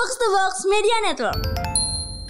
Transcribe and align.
Box 0.00 0.16
to 0.16 0.26
Box 0.32 0.52
Media 0.64 0.96
Network. 1.04 1.40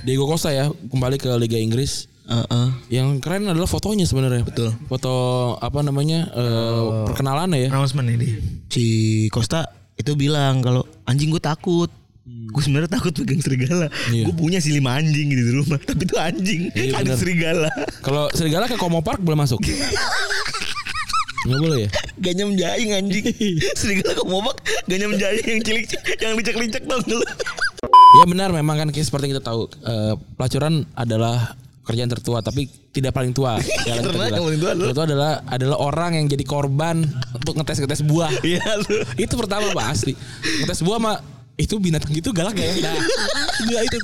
Diego 0.03 0.27
Costa 0.27 0.51
ya 0.51 0.67
kembali 0.91 1.23
ke 1.23 1.31
Liga 1.39 1.55
Inggris. 1.55 2.11
Heeh. 2.27 2.67
Yang 2.91 3.23
keren 3.23 3.47
adalah 3.47 3.71
fotonya 3.71 4.11
sebenarnya. 4.11 4.43
Betul. 4.43 4.75
Foto 4.91 5.15
apa 5.55 5.79
namanya 5.79 6.27
eh, 6.35 6.83
perkenalan 7.07 7.55
ya. 7.55 7.71
announcement 7.71 8.11
ini. 8.11 8.43
Si 8.67 8.85
Costa 9.31 9.71
itu 9.95 10.19
bilang 10.19 10.59
kalau 10.59 10.83
anjing 11.07 11.31
gue 11.31 11.39
takut. 11.39 11.87
Gue 12.51 12.59
sebenarnya 12.59 12.91
takut 12.91 13.15
pegang 13.15 13.39
serigala. 13.39 13.87
Iya. 14.11 14.27
Gue 14.27 14.35
punya 14.35 14.59
sih 14.59 14.75
lima 14.75 14.99
anjing 14.99 15.31
gitu 15.31 15.43
di 15.47 15.55
rumah, 15.55 15.79
tapi 15.79 16.11
itu 16.11 16.19
anjing, 16.19 16.75
Iya, 16.75 16.99
ada 16.99 17.15
bener. 17.15 17.19
serigala. 17.23 17.69
Kalau 18.03 18.27
serigala 18.35 18.67
ke 18.67 18.75
Komo 18.75 18.99
Park 18.99 19.23
boleh 19.23 19.39
masuk. 19.39 19.63
Nggak 21.41 21.61
boleh 21.61 21.79
ya? 21.81 21.89
Gak 22.21 22.35
nyam 22.37 22.51
jaing 22.53 22.91
anjing. 22.93 23.25
serigala 23.81 24.13
ke 24.13 24.25
mobak 24.25 24.57
gak 24.85 24.99
nyam 24.99 25.13
jaing 25.17 25.47
yang 25.47 25.61
cilik 25.65 25.85
yang 26.21 26.33
licek-licek 26.37 26.85
dong 26.85 27.01
dulu. 27.05 27.25
Ya 28.21 28.25
benar 28.27 28.51
memang 28.51 28.77
kan 28.77 28.89
kayak 28.91 29.07
seperti 29.07 29.33
kita 29.33 29.41
tahu 29.41 29.65
eh, 29.83 30.15
pelacuran 30.37 30.85
adalah 30.93 31.57
kerjaan 31.81 32.07
tertua 32.07 32.39
tapi 32.39 32.69
tidak 32.93 33.11
paling 33.11 33.33
tua. 33.33 33.57
Jalan 33.89 34.03
Karena 34.05 34.25
yang 34.31 34.45
paling 34.45 34.61
tua 34.61 34.71
adalah- 34.75 34.93
Itu 34.93 35.03
adalah 35.03 35.33
adalah 35.49 35.77
orang 35.79 36.11
yang 36.21 36.27
jadi 36.29 36.45
korban 36.45 36.97
untuk 37.33 37.57
ngetes 37.57 37.79
ngetes 37.81 38.03
buah. 38.05 38.31
Iya 38.47 38.67
lu. 38.77 39.01
itu 39.17 39.35
pertama 39.35 39.73
pak 39.73 39.87
asli 39.97 40.13
ngetes 40.61 40.85
buah 40.85 40.99
mah 41.01 41.17
itu 41.57 41.77
binatang 41.77 42.09
gitu 42.11 42.33
galak 42.33 42.57
ya 42.57 42.73
nah 42.81 42.97
gila 43.61 43.81
itu 43.85 43.97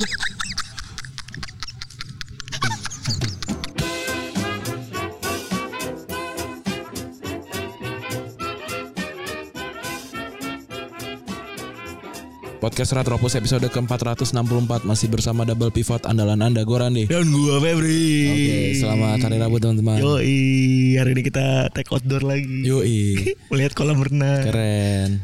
Podcast 12.67 12.99
Retropus 12.99 13.39
episode 13.39 13.63
ke-464 13.71 14.83
masih 14.83 15.07
bersama 15.07 15.47
double 15.47 15.71
pivot 15.71 16.03
andalan 16.03 16.43
Anda 16.43 16.67
gue 16.67 16.75
Randi. 16.75 17.05
Dan 17.07 17.31
gua 17.31 17.63
Febri. 17.63 18.27
Oke, 18.27 18.83
selamat 18.83 19.23
hari 19.23 19.39
Rabu 19.39 19.63
teman-teman. 19.63 20.03
Yoi, 20.03 20.99
hari 20.99 21.15
ini 21.15 21.23
kita 21.23 21.71
take 21.71 21.87
outdoor 21.95 22.27
lagi. 22.27 22.67
Yoi, 22.67 23.23
Melihat 23.55 23.71
kolam 23.71 24.03
renang. 24.03 24.51
keren. 24.51 25.23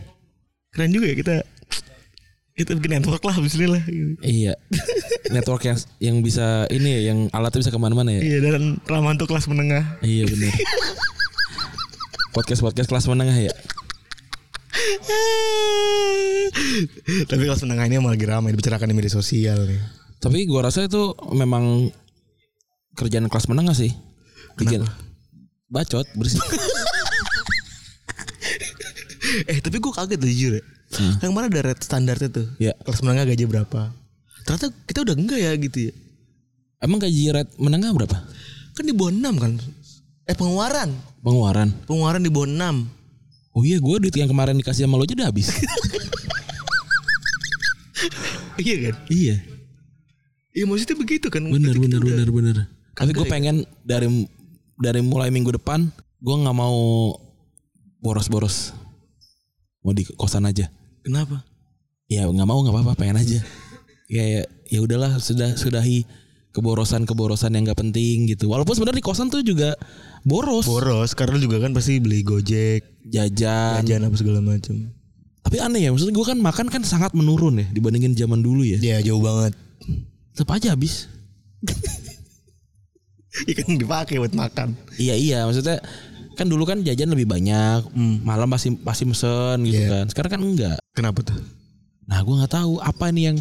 Keren 0.70 0.91
juga 0.94 1.11
ya 1.11 1.19
kita 1.19 1.34
kita 2.55 2.78
bikin 2.78 3.03
network 3.03 3.27
lah 3.27 3.34
abis 3.34 3.59
ini 3.59 3.66
lah. 3.75 3.83
Iya. 4.22 4.55
Network 5.34 5.66
yang 5.66 5.83
yang 5.98 6.16
bisa 6.22 6.70
ini 6.70 6.94
ya, 6.94 7.11
yang 7.11 7.27
alatnya 7.34 7.66
bisa 7.66 7.75
ke 7.75 7.81
mana-mana 7.83 8.14
ya. 8.14 8.22
Iya 8.22 8.38
dan 8.38 8.78
ramah 8.86 9.19
untuk 9.19 9.27
kelas 9.27 9.50
menengah. 9.50 9.98
Iya 9.98 10.31
benar. 10.31 10.55
podcast 12.38 12.62
podcast 12.62 12.86
kelas 12.86 13.11
menengah 13.11 13.34
ya. 13.34 13.53
Tapi 17.31 17.42
kelas 17.45 17.61
menengah 17.65 17.87
ini 17.89 17.97
emang 18.01 18.12
lagi 18.17 18.25
ramai 18.25 18.56
dibicarakan 18.56 18.89
di 18.89 18.97
media 18.97 19.12
sosial 19.12 19.69
nih. 19.69 19.81
Tapi 20.23 20.47
gua 20.48 20.70
rasa 20.70 20.89
itu 20.89 21.12
memang 21.34 21.92
kerjaan 22.97 23.28
kelas 23.28 23.48
menengah 23.53 23.77
sih. 23.77 23.93
Bikin 24.56 24.84
bacot 25.73 26.06
bersih. 26.17 26.41
Eh 29.48 29.65
tapi 29.65 29.81
gue 29.81 29.89
kaget 29.89 30.20
tuh 30.20 30.28
jujur 30.28 30.53
ya. 30.61 30.65
Yang 31.25 31.31
kemarin 31.33 31.48
ada 31.48 31.73
red 31.73 31.81
standarnya 31.81 32.28
tuh. 32.28 32.53
Ya. 32.61 32.77
Kelas 32.84 33.00
menengah 33.00 33.33
gaji 33.33 33.48
berapa? 33.48 33.89
Ternyata 34.45 34.69
kita 34.84 35.09
udah 35.09 35.17
enggak 35.17 35.41
ya 35.41 35.56
gitu 35.56 35.89
ya. 35.89 35.93
Emang 36.84 37.00
gaji 37.00 37.33
red 37.33 37.48
menengah 37.56 37.97
berapa? 37.97 38.28
Kan 38.77 38.84
di 38.84 38.93
bawah 38.93 39.09
6 39.09 39.25
kan. 39.41 39.56
Eh 40.28 40.37
pengeluaran. 40.37 40.93
Pengeluaran. 41.25 41.73
Pengeluaran 41.89 42.20
di 42.20 42.28
bawah 42.28 42.50
6. 42.50 43.02
Oh 43.53 43.62
iya 43.62 43.77
gue 43.77 43.97
duit 44.08 44.17
yang 44.17 44.28
kemarin 44.28 44.56
dikasih 44.56 44.89
sama 44.89 44.97
lo 44.97 45.05
aja 45.05 45.14
udah 45.17 45.28
habis. 45.28 45.48
Iya 48.53 48.92
kan? 48.92 48.94
iya. 49.09 49.36
Iya 50.53 50.64
maksudnya 50.69 50.94
begitu 50.98 51.33
kan. 51.33 51.41
Bener 51.48 51.72
bener 51.72 51.98
bener 52.05 52.28
bener. 52.28 52.56
Tapi 52.92 53.11
gue 53.17 53.27
pengen 53.27 53.64
dari 53.83 54.28
dari 54.77 55.00
mulai 55.00 55.33
minggu 55.33 55.56
depan 55.56 55.89
gue 56.20 56.37
nggak 56.37 56.54
mau 56.54 57.16
boros-boros. 57.99 58.76
Mau 59.81 59.97
di 59.97 60.05
kosan 60.15 60.47
aja. 60.47 60.69
Kenapa? 61.00 61.43
ya 62.12 62.28
nggak 62.28 62.49
mau 62.49 62.60
nggak 62.60 62.75
apa-apa 62.76 62.93
pengen 63.00 63.16
aja 63.25 63.41
ya 64.16 64.25
ya 64.25 64.43
ya 64.69 64.78
udahlah 64.84 65.16
sudah 65.16 65.56
sudahi 65.56 66.05
keborosan 66.53 67.09
keborosan 67.09 67.56
yang 67.56 67.65
nggak 67.65 67.81
penting 67.81 68.28
gitu 68.28 68.53
walaupun 68.53 68.76
sebenarnya 68.76 69.00
di 69.00 69.06
kosan 69.06 69.32
tuh 69.32 69.41
juga 69.41 69.72
boros 70.22 70.65
Boros 70.65 71.10
karena 71.12 71.37
juga 71.37 71.59
kan 71.59 71.71
pasti 71.71 71.99
beli 71.99 72.22
Gojek, 72.22 73.03
jajan 73.05 73.83
jajan 73.83 74.00
apa 74.03 74.15
segala 74.15 74.38
macam. 74.38 74.91
tapi 75.41 75.56
aneh 75.59 75.81
ya 75.81 75.91
maksudnya 75.91 76.12
gue 76.12 76.25
kan 76.25 76.38
makan 76.38 76.66
kan 76.69 76.83
sangat 76.83 77.10
menurun 77.12 77.56
ya 77.56 77.66
dibandingin 77.69 78.12
zaman 78.12 78.38
dulu 78.38 78.62
ya 78.62 78.78
Ya 78.78 79.03
jauh 79.03 79.19
banget. 79.19 79.53
tetap 80.32 80.49
aja 80.53 80.72
habis 80.72 81.11
Iya 83.43 83.55
kan 83.59 83.75
dipakai 83.75 84.16
buat 84.19 84.32
makan. 84.32 84.77
iya 84.97 85.16
iya 85.16 85.38
maksudnya 85.43 85.81
kan 86.32 86.44
dulu 86.44 86.62
kan 86.62 86.81
jajan 86.81 87.09
lebih 87.09 87.25
banyak 87.27 87.81
malam 88.21 88.47
pasti 88.47 88.72
pasti 88.75 89.05
mesen 89.05 89.65
gitu 89.65 89.78
Iya. 89.78 89.88
kan 89.91 90.05
sekarang 90.06 90.31
kan 90.31 90.41
enggak 90.43 90.78
Kenapa 90.93 91.21
tuh? 91.22 91.41
nah 92.03 92.21
gue 92.21 92.34
nggak 92.34 92.53
tahu 92.53 92.77
apa 92.78 93.09
nih 93.09 93.25
yang 93.27 93.38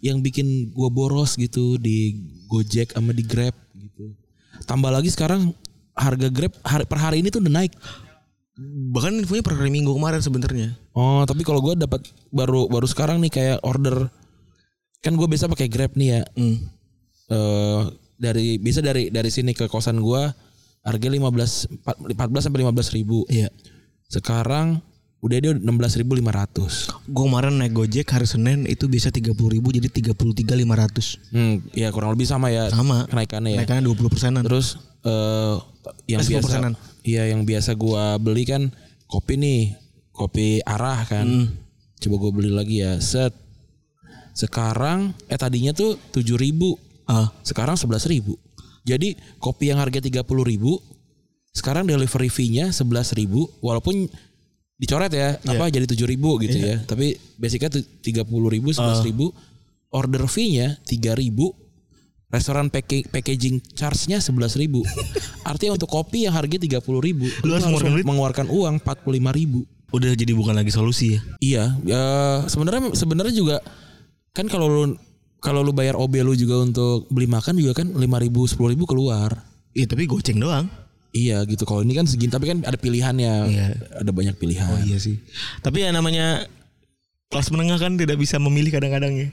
yang 0.00 0.18
bikin 0.18 0.46
gue 0.68 0.88
boros 0.88 1.34
gitu 1.34 1.76
di 1.76 2.18
Gojek 2.46 2.92
sama 2.92 3.10
di 3.10 3.22
Grab 3.22 3.54
gitu 3.72 4.10
tambah 4.64 4.88
lagi 4.88 5.06
sekarang 5.08 5.54
harga 5.98 6.28
Grab 6.28 6.54
hari, 6.62 6.84
per 6.84 6.98
hari 6.98 7.16
ini 7.18 7.28
tuh 7.28 7.40
udah 7.40 7.52
naik 7.52 7.74
Bahkan 8.88 9.18
infonya 9.18 9.38
per 9.40 9.54
hari 9.54 9.70
Minggu 9.70 9.90
kemarin 9.92 10.18
sebenarnya. 10.18 10.74
oh 10.90 11.22
tapi 11.22 11.42
kalau 11.42 11.58
gue 11.60 11.74
dapat 11.76 12.02
baru 12.28 12.66
baru 12.66 12.86
sekarang 12.86 13.18
nih 13.18 13.30
kayak 13.30 13.58
order 13.62 14.10
kan 14.98 15.12
gue 15.12 15.26
biasa 15.26 15.46
pakai 15.46 15.66
Grab 15.66 15.94
nih 15.94 16.08
ya 16.08 16.20
Hmm. 16.32 16.56
eh 17.28 17.82
dari 18.16 18.58
bisa 18.58 18.78
dari 18.78 19.10
dari 19.10 19.28
sini 19.28 19.52
ke 19.52 19.66
kosan 19.66 19.98
gue 19.98 20.22
harga 20.80 21.06
15 21.06 21.86
14 21.86 22.18
sampai 22.40 22.60
15 22.64 22.90
ribu 22.92 23.22
Iya. 23.28 23.46
sekarang 24.08 24.82
udah 25.18 25.36
dia 25.36 25.50
16.500 25.50 26.94
Gue 27.06 27.24
kemarin 27.24 27.58
naik 27.58 27.74
Gojek 27.74 28.06
hari 28.08 28.22
Senin 28.24 28.62
itu 28.64 28.86
bisa 28.86 29.10
30 29.10 29.34
ribu 29.34 29.68
jadi 29.68 29.86
33.500 29.86 31.18
hmm 31.30 31.54
ya 31.74 31.90
kurang 31.90 32.14
lebih 32.14 32.24
sama 32.24 32.48
ya 32.48 32.70
Sama. 32.70 33.06
kenaikannya 33.06 33.54
ya 33.54 33.58
Naikannya 33.62 33.82
20 33.84 33.98
persenan. 34.08 34.42
Terus 34.42 34.78
eh 35.04 35.54
yang 36.08 36.20
10 36.20 36.28
biasa 36.32 36.44
persenan. 36.44 36.74
Iya 37.02 37.22
yang 37.30 37.42
biasa 37.44 37.72
gua 37.74 38.16
beli 38.16 38.44
kan 38.44 38.68
kopi 39.06 39.34
nih, 39.36 39.62
kopi 40.10 40.60
arah 40.62 41.04
kan. 41.06 41.26
Hmm. 41.26 41.46
Coba 41.98 42.14
gua 42.18 42.32
beli 42.34 42.50
lagi 42.50 42.82
ya. 42.82 42.98
Set. 42.98 43.32
Sekarang 44.32 45.14
eh 45.26 45.34
tadinya 45.34 45.74
tuh 45.74 45.98
7.000 46.14 46.78
Ah, 47.08 47.32
Sekarang 47.40 47.72
11.000 47.72 48.36
Jadi 48.84 49.16
kopi 49.40 49.72
yang 49.72 49.80
harga 49.80 49.96
30.000 49.98 50.22
sekarang 51.50 51.88
delivery 51.88 52.28
fee-nya 52.28 52.68
11.000 52.70 53.26
walaupun 53.64 54.06
dicoret 54.78 55.10
ya 55.10 55.34
Iya. 55.42 55.56
apa 55.56 55.72
jadi 55.72 55.88
7.000 55.88 56.44
gitu 56.44 56.58
ya. 56.60 56.76
Tapi 56.84 57.16
basicnya 57.34 57.72
tuh 57.72 57.82
30.000 58.04 58.28
11.000 58.76 59.32
order 59.90 60.22
fee-nya 60.28 60.76
3.000 60.84 61.67
restoran 62.28 62.68
packing, 62.68 63.08
packaging 63.08 63.60
charge-nya 63.72 64.20
11.000 64.20 64.68
Artinya 65.48 65.80
untuk 65.80 65.88
kopi 65.88 66.28
yang 66.28 66.36
harganya 66.36 66.80
30.000 66.80 66.84
ribu 67.00 67.24
Lu 67.44 67.56
harus 67.56 67.64
mengeluarkan 67.64 68.04
mengeluarkan 68.04 68.46
uang 68.52 68.74
45.000 68.84 69.78
udah 69.88 70.12
jadi 70.12 70.32
bukan 70.36 70.52
lagi 70.52 70.68
solusi 70.68 71.16
ya. 71.16 71.20
Iya, 71.40 71.64
ya 71.88 72.02
sebenarnya 72.44 72.92
sebenarnya 72.92 73.34
juga 73.34 73.56
kan 74.36 74.44
kalau 74.44 74.68
lu 74.68 74.82
kalau 75.40 75.64
lu 75.64 75.72
bayar 75.72 75.96
OB 75.96 76.12
lu 76.20 76.34
juga 76.36 76.60
untuk 76.60 77.08
beli 77.08 77.30
makan 77.30 77.56
juga 77.56 77.80
kan 77.80 77.96
5.000 77.96 77.96
10.000 77.96 78.90
keluar. 78.90 79.30
Iya 79.72 79.86
tapi 79.88 80.04
goceng 80.04 80.42
doang. 80.42 80.68
Iya 81.14 81.40
gitu. 81.48 81.64
Kalau 81.64 81.80
ini 81.80 81.96
kan 81.96 82.04
segini 82.04 82.28
tapi 82.28 82.52
kan 82.52 82.60
ada 82.68 82.76
pilihannya. 82.76 83.34
Iya. 83.48 83.66
Ada 84.04 84.10
banyak 84.12 84.36
pilihan. 84.36 84.68
Oh 84.68 84.80
iya 84.84 85.00
sih. 85.00 85.16
Tapi 85.64 85.88
ya 85.88 85.90
namanya 85.94 86.44
kelas 87.32 87.48
menengah 87.48 87.80
kan 87.80 87.96
tidak 87.96 88.20
bisa 88.20 88.36
memilih 88.36 88.74
kadang-kadang 88.76 89.16
ya. 89.16 89.28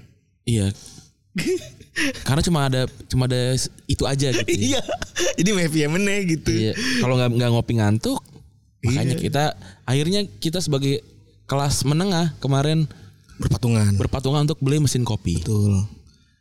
Iya. 0.47 0.67
Karena 2.23 2.41
cuma 2.43 2.59
ada 2.67 2.81
cuma 3.07 3.23
ada 3.25 3.55
itu 3.85 4.03
aja 4.03 4.27
gitu. 4.31 4.47
ya. 4.47 4.79
Iya. 4.79 4.81
Jadi 5.35 5.49
mafia 5.51 5.87
meneh 5.87 6.19
gitu. 6.27 6.51
Iya. 6.51 6.73
Kalau 6.99 7.15
nggak 7.15 7.29
nggak 7.33 7.49
ngopi 7.51 7.73
ngantuk, 7.79 8.19
makanya 8.81 9.15
Iya. 9.15 9.21
kita 9.21 9.43
akhirnya 9.83 10.21
kita 10.37 10.59
sebagai 10.59 10.99
kelas 11.45 11.83
menengah 11.83 12.35
kemarin 12.37 12.87
Berpatungan. 13.35 13.95
berpatungan 13.95 14.41
untuk 14.43 14.59
beli 14.59 14.79
mesin 14.79 15.03
kopi. 15.03 15.39
Betul. 15.39 15.87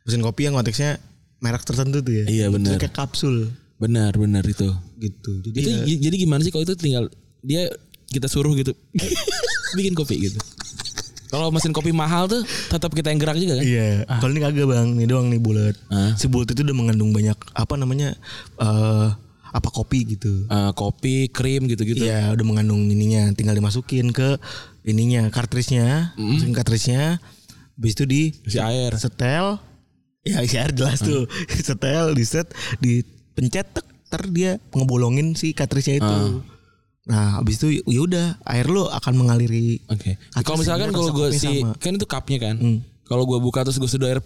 Mesin 0.03 0.21
kopi 0.21 0.47
yang 0.47 0.55
konteksnya 0.55 0.99
merek 1.39 1.63
tertentu 1.63 1.99
tuh 1.99 2.13
ya. 2.13 2.25
Iya, 2.25 2.45
benar. 2.49 2.79
Kayak 2.79 2.95
kapsul 2.95 3.51
Benar 3.75 4.15
benar 4.15 4.43
itu. 4.43 4.71
gitu. 4.97 5.31
Jadi 5.43 5.59
Itu 5.59 5.69
ya, 5.83 5.97
jadi 6.07 6.15
gimana 6.17 6.39
sih 6.39 6.49
kalau 6.49 6.63
itu 6.63 6.75
tinggal 6.75 7.11
dia 7.43 7.67
kita 8.07 8.25
suruh 8.25 8.55
gitu 8.55 8.71
bikin 9.75 9.91
kopi 9.91 10.15
gitu. 10.21 10.39
Kalau 11.35 11.51
mesin 11.51 11.75
kopi 11.75 11.91
mahal 11.91 12.31
tuh 12.31 12.47
tetap 12.71 12.95
kita 12.95 13.11
yang 13.11 13.19
gerak 13.19 13.35
juga 13.35 13.59
kan? 13.59 13.65
Iya. 13.67 14.07
Kalau 14.07 14.31
ini 14.31 14.39
kagak 14.39 14.67
bang, 14.71 14.87
ini 14.95 15.05
doang 15.05 15.27
nih 15.27 15.41
bulat. 15.43 15.75
Ah. 15.91 16.15
Si 16.15 16.31
bulat 16.31 16.47
itu 16.55 16.63
udah 16.63 16.71
mengandung 16.71 17.11
banyak 17.11 17.35
apa 17.51 17.75
namanya 17.75 18.15
eh 18.55 19.07
apa 19.51 19.69
kopi 19.71 20.15
gitu. 20.15 20.47
Eh, 20.47 20.71
kopi, 20.75 21.31
krim 21.31 21.67
gitu-gitu. 21.67 22.03
Iya, 22.03 22.35
udah 22.35 22.43
mengandung 22.47 22.87
ininya, 22.87 23.31
tinggal 23.31 23.55
dimasukin 23.55 24.11
ke 24.11 24.35
ininya, 24.83 25.31
kartrisnya, 25.31 26.11
masukin 26.15 26.55
kartrisnya. 26.55 27.23
Habis 27.75 27.91
itu 27.99 28.03
di 28.07 28.21
Si 28.47 28.59
air. 28.59 28.95
setel 28.95 29.59
ya 30.25 30.41
isi 30.41 30.57
air 30.57 30.73
jelas 30.73 31.05
tuh 31.05 31.29
setel 31.69 32.17
di 32.17 32.25
set 32.25 32.49
dipencet 32.81 33.69
ter 34.09 34.23
dia 34.33 34.57
ngebolongin 34.73 35.37
si 35.37 35.53
cartridge-nya 35.53 36.01
itu 36.01 36.17
nah 37.05 37.37
habis 37.37 37.57
itu 37.57 37.85
ya 37.85 38.01
udah 38.01 38.27
air 38.43 38.65
lo 38.65 38.89
akan 38.89 39.13
mengaliri 39.15 39.77
Oke. 39.87 40.17
Atas 40.29 40.41
Kalau 40.41 40.57
misalkan 40.57 40.89
kalau 40.89 41.09
gue 41.11 41.27
si 41.31 41.61
sama. 41.61 41.77
kan 41.77 41.93
itu 41.93 42.05
cupnya 42.05 42.39
kan. 42.41 42.55
Hmm. 42.57 42.79
Kalau 43.03 43.23
gue 43.23 43.37
buka 43.37 43.61
terus 43.61 43.77
gue 43.77 43.85
seduh 43.85 44.09
air. 44.09 44.17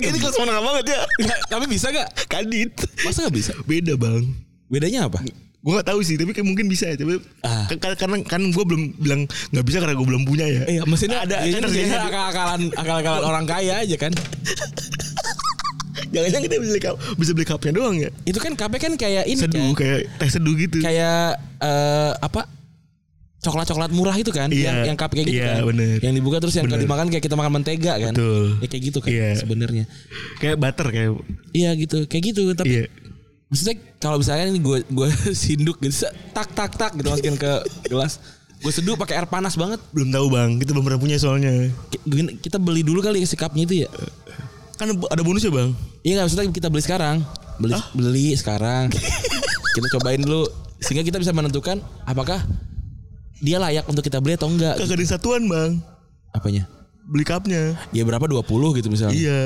ini 0.00 0.16
kelas 0.16 0.36
menengah 0.36 0.62
banget 0.62 0.84
ya 0.88 1.00
Nggak, 1.20 1.38
tapi 1.46 1.64
bisa 1.66 1.86
gak? 1.90 2.08
kadit 2.26 2.72
Masa 3.00 3.26
gak 3.26 3.34
bisa? 3.34 3.52
beda 3.64 3.94
bang 3.94 4.22
Bedanya 4.66 5.06
apa? 5.06 5.18
gue 5.60 5.72
gak 5.74 5.86
tahu 5.86 6.00
sih 6.00 6.16
tapi 6.16 6.32
kayak 6.32 6.46
mungkin 6.46 6.66
bisa 6.66 6.88
ya 6.88 6.96
tapi 6.96 7.20
Ah. 7.42 7.68
kan- 7.68 7.76
kan- 7.78 7.92
karena 7.94 8.16
kan 8.24 8.40
gue 8.40 8.64
belum 8.64 8.96
bilang 8.96 9.20
nggak 9.50 9.60
bisa 9.62 9.76
karena 9.78 9.92
gue 9.92 10.06
belum 10.06 10.22
punya 10.24 10.46
ya 10.46 10.62
Iya, 10.64 10.82
mesinnya 10.84 11.20
ada. 11.20 11.44
Ini 11.44 11.60
kan 11.60 11.68
akal-akalan 12.02 12.60
akal-akalan 12.72 13.22
orang 13.22 13.44
kaya 13.44 13.74
aja 13.78 13.96
kan. 13.98 14.12
jangan-jangan 16.10 16.44
kita 16.44 16.54
bisa 16.56 16.68
beli 16.68 16.82
cup, 16.82 16.96
bisa 17.14 17.30
beli 17.32 17.46
cupnya 17.46 17.72
doang 17.72 17.96
ya 17.96 18.10
Itu 18.22 18.38
kan 18.38 18.52
KP 18.52 18.72
kan 18.76 18.92
kayak 18.94 19.24
ini 19.24 19.38
seduh 19.38 19.70
kan. 19.70 19.78
kayak 19.78 19.98
teh 20.16 20.28
seduh 20.28 20.54
gitu 20.54 20.78
Kayak 20.78 21.38
eh, 21.58 22.12
apa? 22.16 22.42
Coklat-coklat 23.40 23.88
murah 23.90 24.12
itu 24.14 24.28
kan 24.28 24.52
Iya. 24.52 24.68
yang 24.68 24.76
yang 24.92 24.96
cup 24.96 25.10
kayak 25.10 25.24
gitu 25.24 25.40
Iya, 25.40 25.48
kan. 25.56 25.72
bener. 25.72 25.96
Yang 26.04 26.14
dibuka 26.14 26.36
terus 26.38 26.52
yang 26.52 26.68
Bener. 26.68 26.84
dimakan 26.84 27.08
kayak 27.08 27.24
kita 27.24 27.34
makan 27.34 27.52
mentega 27.56 27.94
kan. 27.96 28.12
Betul. 28.12 28.44
Ya 28.60 28.66
kayak 28.68 28.82
gitu 28.84 28.98
kan 29.00 29.10
Iya. 29.10 29.28
sebenarnya. 29.34 29.84
kayak 30.36 30.56
butter 30.56 30.86
kayak 30.90 31.10
Iya 31.50 31.70
gitu. 31.74 31.98
Kayak 32.04 32.22
gitu 32.28 32.42
tapi 32.52 32.68
iya 32.68 32.84
maksudnya 33.46 33.74
kalau 33.98 34.16
misalnya 34.16 34.46
ini 34.46 34.62
gue 34.62 34.78
gue 34.86 35.08
sinduk 35.34 35.82
gitu 35.82 36.06
tak 36.30 36.54
tak 36.54 36.70
tak 36.70 36.94
gitu 36.94 37.10
masukin 37.10 37.34
ke 37.34 37.50
gelas 37.82 38.22
gue 38.62 38.70
seduh 38.70 38.94
pakai 38.94 39.18
air 39.18 39.26
panas 39.26 39.58
banget 39.58 39.82
belum 39.90 40.06
tahu 40.08 40.26
bang 40.30 40.50
kita 40.62 40.70
belum 40.70 40.86
pernah 40.86 41.00
punya 41.02 41.18
soalnya 41.18 41.66
kita 42.38 42.62
beli 42.62 42.86
dulu 42.86 43.02
kali 43.02 43.26
si 43.26 43.34
cupnya 43.34 43.66
itu 43.66 43.82
ya 43.82 43.90
kan 44.80 44.88
ada 44.96 45.20
bonusnya 45.20 45.52
bang. 45.52 45.70
Iya 46.00 46.12
nggak 46.16 46.24
maksudnya 46.32 46.46
kita 46.56 46.68
beli 46.72 46.82
sekarang. 46.82 47.16
Beli 47.60 47.76
beli 47.92 48.26
sekarang. 48.32 48.88
Kita 49.76 49.86
cobain 50.00 50.18
dulu. 50.18 50.48
Sehingga 50.80 51.04
kita 51.04 51.20
bisa 51.20 51.30
menentukan 51.30 51.78
apakah 52.08 52.40
dia 53.38 53.60
layak 53.60 53.86
untuk 53.86 54.02
kita 54.02 54.18
beli 54.18 54.34
atau 54.34 54.48
enggak. 54.48 54.80
Kagak 54.80 54.98
ada 54.98 55.06
satuan 55.06 55.46
bang. 55.46 55.78
Apanya? 56.32 56.66
Beli 57.06 57.22
cupnya. 57.22 57.78
Ya 57.94 58.02
berapa? 58.02 58.24
20 58.24 58.48
gitu 58.80 58.88
misalnya. 58.90 59.14
Iya. 59.14 59.40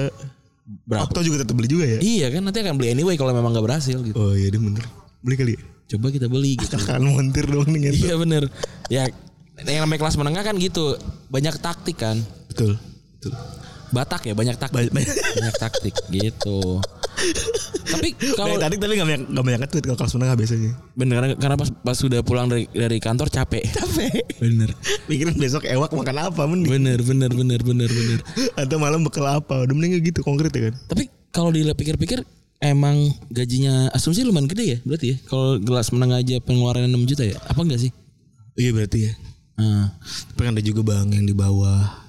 Berapa? 0.89 1.11
Okto 1.11 1.21
juga 1.21 1.45
tetap 1.45 1.59
beli 1.59 1.69
juga 1.69 1.85
ya? 1.85 1.99
Iya 2.01 2.33
kan 2.33 2.41
nanti 2.47 2.65
akan 2.65 2.81
beli 2.81 2.95
anyway 2.95 3.19
kalau 3.21 3.37
memang 3.37 3.53
nggak 3.53 3.67
berhasil 3.67 3.99
gitu. 4.01 4.17
Oh 4.17 4.33
iya 4.33 4.49
dia 4.49 4.63
bener. 4.63 4.85
Beli 5.21 5.37
kali 5.37 5.53
ya? 5.59 5.61
Coba 5.93 6.07
kita 6.09 6.27
beli 6.31 6.57
gitu. 6.57 6.73
Akan 6.81 7.05
montir 7.05 7.45
dong 7.45 7.69
nih 7.69 7.93
gitu. 7.93 8.09
iya 8.09 8.15
bener. 8.17 8.49
Ya 8.89 9.05
yang 9.67 9.85
namanya 9.85 10.07
kelas 10.07 10.17
menengah 10.17 10.41
kan 10.47 10.57
gitu. 10.57 10.97
Banyak 11.29 11.61
taktik 11.61 12.01
kan. 12.01 12.17
Betul 12.49 12.79
betul 13.19 13.35
Batak 13.91 14.23
ya 14.25 14.33
banyak 14.33 14.55
taktik. 14.55 14.77
Banyak- 14.79 14.93
banyak. 14.97 15.15
banyak 15.35 15.57
taktik 15.57 15.95
gitu. 16.09 16.81
Tapi 17.85 18.09
kalau 18.35 18.57
tadi 18.57 18.75
tapi 18.75 18.93
nggak 18.95 19.07
banyak 19.07 19.23
nggak 19.29 19.45
banyak 19.45 19.61
tweet 19.71 19.85
kalau 19.85 19.97
kelas 19.97 20.13
menengah 20.15 20.35
biasanya 20.35 20.73
bener 20.93 21.15
karena, 21.15 21.29
karena 21.37 21.57
pas 21.57 21.71
pas 21.71 21.97
sudah 21.97 22.21
pulang 22.21 22.47
dari 22.47 22.67
dari 22.69 22.99
kantor 22.99 23.29
capek. 23.29 23.63
capek 23.63 24.13
Bener. 24.39 24.71
mikirin 25.11 25.35
besok 25.35 25.63
ewak 25.65 25.91
makan 25.91 26.17
apa 26.25 26.43
mending 26.45 26.71
Bener 26.71 26.99
bener 27.01 27.31
bener 27.31 27.61
bener 27.61 27.87
bener. 27.87 28.19
atau 28.61 28.77
malam 28.77 29.01
bekal 29.01 29.25
apa 29.25 29.63
udah 29.63 29.73
mending 29.73 30.03
gitu 30.03 30.21
konkret 30.21 30.51
ya 30.51 30.69
kan 30.69 30.75
Tapi 30.87 31.07
kalau 31.31 31.51
dipikir-pikir 31.51 32.27
emang 32.59 32.97
gajinya 33.29 33.91
asumsi 33.91 34.25
lumayan 34.25 34.49
gede 34.49 34.65
ya 34.67 34.79
berarti 34.83 35.07
ya. 35.15 35.17
Kalau 35.25 35.57
gelas 35.59 35.89
menengah 35.91 36.19
aja 36.19 36.37
pengeluarannya 36.41 36.91
6 36.91 37.07
juta 37.07 37.23
ya. 37.23 37.37
Apa 37.47 37.63
enggak 37.63 37.81
sih? 37.81 37.91
iya 38.55 38.71
berarti 38.71 38.99
ya 39.07 39.13
Nah, 39.55 39.87
tapi 40.35 40.41
kan 40.43 40.59
ada 40.59 40.65
juga 40.67 40.83
bang 40.83 41.15
yang 41.15 41.27
di 41.27 41.35
bawah 41.35 42.04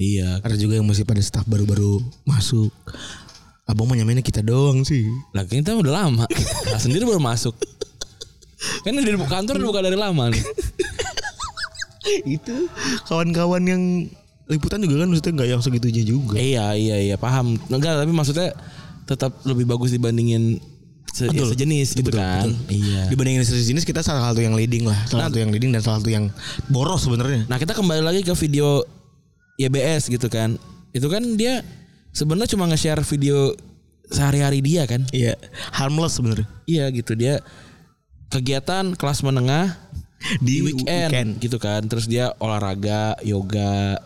iya. 0.00 0.40
ada 0.40 0.56
juga 0.56 0.80
yang 0.80 0.88
masih 0.88 1.04
pada 1.04 1.20
staff 1.20 1.44
baru-baru 1.44 2.00
masuk 2.24 2.72
abang 3.70 3.86
mau 3.86 3.94
nyamainnya 3.94 4.24
kita 4.24 4.42
doang 4.42 4.82
sih 4.82 5.06
Lah 5.30 5.46
kita 5.46 5.78
udah 5.78 5.92
lama. 5.94 6.24
Nah, 6.66 6.80
sendiri 6.80 7.06
baru 7.06 7.22
masuk. 7.22 7.54
Kan 8.82 8.98
di 8.98 9.14
kantor 9.14 9.62
udah 9.62 9.68
buka 9.70 9.80
dari 9.86 9.94
lama 9.94 10.26
nih. 10.34 10.42
itu 12.26 12.66
kawan-kawan 13.06 13.62
yang 13.62 13.82
liputan 14.50 14.82
juga 14.82 15.04
kan 15.04 15.08
maksudnya 15.12 15.32
nggak 15.36 15.48
yang 15.54 15.62
segitunya 15.62 16.02
juga 16.02 16.34
Iya 16.34 16.74
iya 16.74 16.96
iya 16.98 17.16
paham. 17.20 17.54
Enggak 17.70 18.02
tapi 18.02 18.10
maksudnya 18.10 18.50
tetap 19.06 19.38
lebih 19.46 19.70
bagus 19.70 19.94
dibandingin 19.94 20.58
se- 21.14 21.30
ya, 21.30 21.34
Betul. 21.34 21.54
sejenis 21.54 21.88
gitu 21.94 22.10
kan. 22.10 22.50
Iya. 22.66 23.06
dibandingin 23.06 23.46
sejenis 23.46 23.86
kita 23.86 24.02
salah 24.02 24.30
satu 24.30 24.42
yang 24.42 24.54
leading 24.58 24.86
lah 24.86 24.98
salah 25.06 25.30
satu 25.30 25.38
yang 25.38 25.50
leading 25.54 25.70
dan 25.70 25.82
salah 25.82 25.98
satu 26.02 26.10
yang 26.10 26.30
boros 26.70 27.02
sebenarnya 27.02 27.46
Nah 27.46 27.58
kita 27.58 27.74
kembali 27.74 28.02
lagi 28.02 28.22
ke 28.22 28.30
video 28.34 28.82
YBS 29.60 30.08
gitu 30.08 30.32
kan. 30.32 30.56
Itu 30.96 31.12
kan 31.12 31.36
dia 31.36 31.60
sebenarnya 32.16 32.56
cuma 32.56 32.64
nge-share 32.72 33.04
video 33.04 33.52
sehari-hari 34.10 34.58
dia 34.64 34.88
kan. 34.88 35.06
iya 35.14 35.38
harmless 35.70 36.18
sebenarnya 36.18 36.48
Iya 36.66 36.90
gitu 36.90 37.14
dia 37.14 37.38
kegiatan 38.30 38.94
kelas 38.98 39.22
menengah 39.22 39.76
di, 40.40 40.62
weekend, 40.64 41.40
gitu 41.40 41.56
kan. 41.56 41.84
Terus 41.88 42.06
dia 42.06 42.32
olahraga, 42.38 43.16
yoga. 43.24 43.96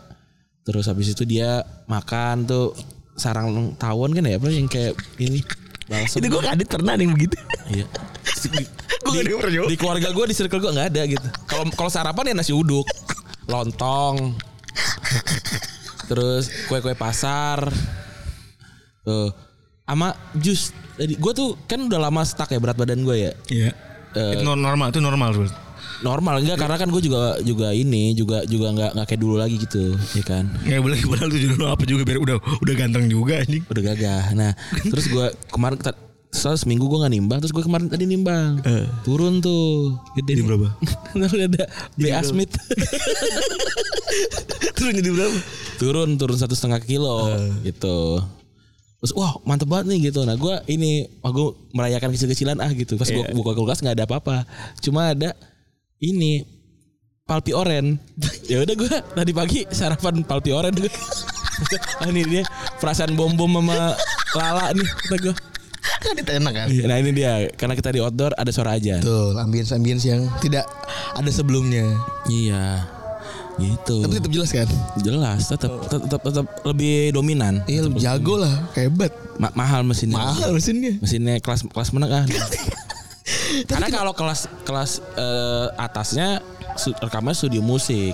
Terus 0.65 0.89
habis 0.89 1.13
itu 1.13 1.23
dia 1.27 1.61
makan 1.85 2.47
tuh 2.49 2.73
sarang 3.15 3.77
tawon 3.79 4.11
kan 4.11 4.27
ya 4.27 4.35
apa 4.35 4.49
yang 4.51 4.67
kayak 4.67 4.97
ini 5.23 5.39
balsam. 5.87 6.19
itu 6.19 6.27
gue 6.27 6.41
kadit 6.43 6.67
pernah 6.67 6.99
nih 6.99 7.07
begitu 7.07 7.37
Iya. 7.71 7.85
denger 9.23 9.47
Jo. 9.53 9.63
di 9.69 9.77
keluarga 9.79 10.11
gue 10.11 10.25
di 10.27 10.35
circle 10.35 10.59
gue 10.59 10.71
nggak 10.73 10.89
ada 10.91 11.01
gitu. 11.07 11.27
Kalau 11.45 11.63
kalau 11.77 11.91
sarapan 11.93 12.33
ya 12.33 12.35
nasi 12.35 12.51
uduk, 12.51 12.83
lontong, 13.45 14.33
terus 16.09 16.49
kue-kue 16.69 16.93
pasar, 16.93 17.69
tuh, 19.05 19.29
sama 19.85 20.13
jus. 20.37 20.73
Jadi 20.95 21.19
gue 21.19 21.31
tuh 21.35 21.59
kan 21.67 21.79
udah 21.91 21.99
lama 22.09 22.23
stuck 22.23 22.49
ya 22.49 22.59
berat 22.61 22.79
badan 22.79 23.03
gue 23.03 23.15
ya. 23.29 23.33
iya 23.51 23.71
Eh, 24.15 24.39
itu 24.39 24.47
normal 24.47 24.95
itu 24.95 25.03
normal 25.03 25.35
bro 25.35 25.47
Normal 26.03 26.43
enggak 26.43 26.59
karena 26.59 26.75
kan 26.75 26.87
gue 26.91 27.03
juga 27.03 27.39
juga 27.39 27.71
ini 27.71 28.15
juga 28.15 28.43
juga 28.47 28.67
nggak 28.71 28.91
nggak 28.99 29.07
kayak 29.07 29.21
dulu 29.21 29.35
lagi 29.39 29.55
gitu, 29.59 29.95
ya 30.11 30.23
kan. 30.27 30.43
Ya 30.67 30.83
boleh 30.83 30.99
padahal 31.07 31.31
tujuh 31.31 31.49
dulu 31.55 31.65
apa 31.71 31.83
juga 31.87 32.03
biar 32.03 32.19
udah 32.19 32.35
udah 32.63 32.73
ganteng 32.75 33.07
juga 33.07 33.39
anjing. 33.39 33.63
Udah 33.63 33.83
gagah. 33.91 34.23
Nah, 34.35 34.51
terus 34.91 35.07
gue 35.07 35.31
kemarin 35.55 35.79
kita 36.35 36.43
soal 36.43 36.59
seminggu 36.59 36.83
gue 36.83 36.99
nggak 36.99 37.13
nimbang, 37.13 37.37
terus 37.39 37.49
gue 37.49 37.63
kemarin 37.63 37.87
tadi 37.87 38.03
nimbang, 38.03 38.59
Eh. 38.61 38.83
turun 39.01 39.39
tuh, 39.39 39.95
Jadi 40.19 40.35
nih. 40.35 40.43
berapa? 40.43 40.67
Terus 41.15 41.31
ada 41.31 41.63
BA 41.95 42.19
Smith. 42.21 42.51
Terus 44.75 44.91
jadi 44.93 45.09
berapa? 45.09 45.37
turun 45.75 46.15
turun 46.15 46.35
satu 46.35 46.51
setengah 46.51 46.79
kilo 46.79 47.27
gitu 47.59 48.15
terus 48.95 49.11
wah 49.11 49.35
mantep 49.43 49.67
banget 49.67 49.91
nih 49.91 50.07
gitu 50.07 50.23
nah 50.23 50.33
gue 50.33 50.55
ini 50.67 51.03
aku 51.19 51.51
merayakan 51.71 52.09
kecil-kecilan 52.09 52.57
ah 52.57 52.71
gitu 52.71 52.95
pas 52.95 53.05
gue 53.05 53.21
Iya. 53.21 53.35
buka 53.35 53.51
kulkas 53.51 53.79
nggak 53.79 53.93
ada 53.93 54.03
apa-apa 54.05 54.43
cuma 54.79 55.11
ada 55.11 55.35
ini 55.99 56.41
palpi 57.21 57.51
oren 57.51 57.99
ya 58.49 58.61
udah 58.61 58.73
gue 58.73 58.87
tadi 58.87 59.31
pagi 59.31 59.59
sarapan 59.67 60.23
palpi 60.23 60.49
oren 60.49 60.73
gue 60.73 60.89
ah 61.99 62.07
ini 62.07 62.21
dia 62.23 62.41
perasaan 62.79 63.13
bom 63.13 63.29
bom 63.35 63.51
sama 63.51 63.93
lala 64.31 64.71
nih 64.71 64.87
kata 64.87 65.15
gue 65.21 65.33
Kan 66.05 66.15
itu 66.15 66.31
enak 66.31 66.53
kan? 66.53 66.67
nah 66.69 66.95
ini 66.95 67.11
dia 67.11 67.31
karena 67.51 67.73
kita 67.73 67.89
di 67.89 67.99
outdoor 67.99 68.31
ada 68.31 68.49
suara 68.49 68.73
aja 68.73 68.97
Betul, 68.97 69.33
ambience 69.35 69.71
ambience 69.71 70.03
yang 70.03 70.29
tidak 70.37 70.69
ada 71.11 71.29
sebelumnya. 71.29 71.97
iya 72.27 72.85
gitu 73.55 74.03
Tapi 74.03 74.13
tetap 74.13 74.29
jelas 74.29 74.51
kan? 74.51 74.67
jelas 74.99 75.47
tetap 75.47 75.71
tetap 75.87 76.21
tetap 76.21 76.45
lebih 76.63 77.09
dominan 77.09 77.63
Iya, 77.65 77.87
lebih 77.87 77.99
jago 77.99 78.35
lah, 78.37 78.51
hebat. 78.73 79.09
Ma- 79.35 79.51
mahal 79.53 79.81
mesinnya 79.81 80.15
Mahal 80.15 80.51
mesinnya. 80.51 80.93
mesinnya 80.99 81.39
kelas 81.39 81.65
kelas 81.65 81.89
menengah. 81.89 82.23
Karena 83.69 83.87
kalau 83.87 84.11
kelas 84.11 84.45
kelas 84.63 84.91
eh, 85.15 85.67
atasnya 85.75 86.43
rekamannya 86.99 87.33
studio 87.33 87.59
musik. 87.59 88.13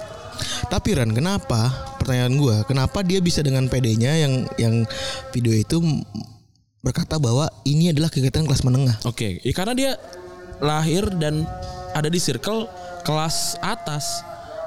Tapi 0.67 0.93
Ran, 0.93 1.11
kenapa? 1.11 1.69
Pertanyaan 1.97 2.33
gua, 2.33 2.55
kenapa 2.63 3.01
dia 3.01 3.17
bisa 3.17 3.41
dengan 3.41 3.65
PD-nya 3.65 4.17
yang 4.17 4.33
yang 4.57 4.75
video 5.29 5.53
itu 5.53 5.77
berkata 6.81 7.21
bahwa 7.21 7.49
ini 7.65 7.93
adalah 7.93 8.09
kegiatan 8.09 8.45
kelas 8.45 8.65
menengah. 8.65 8.97
Oke, 9.05 9.41
ya 9.41 9.53
karena 9.53 9.73
dia 9.77 9.91
lahir 10.61 11.09
dan 11.17 11.45
ada 11.93 12.09
di 12.09 12.17
circle 12.17 12.65
kelas 13.05 13.57
atas 13.61 14.21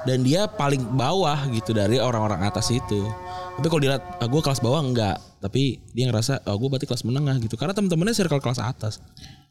dan 0.07 0.23
dia 0.23 0.47
paling 0.47 0.83
bawah 0.95 1.47
gitu 1.51 1.75
dari 1.75 1.99
orang-orang 1.99 2.43
atas 2.43 2.71
itu. 2.71 3.07
Tapi 3.55 3.67
kalau 3.71 3.81
dilihat 3.83 4.03
ah, 4.19 4.27
gue 4.27 4.41
kelas 4.43 4.59
bawah 4.59 4.83
enggak, 4.83 5.15
tapi 5.39 5.79
dia 5.95 6.07
ngerasa 6.11 6.43
oh 6.47 6.55
gue 6.59 6.67
berarti 6.67 6.87
kelas 6.87 7.03
menengah 7.07 7.35
gitu. 7.39 7.55
Karena 7.55 7.71
teman-temannya 7.75 8.15
circle 8.15 8.43
kelas 8.43 8.59
atas. 8.59 8.99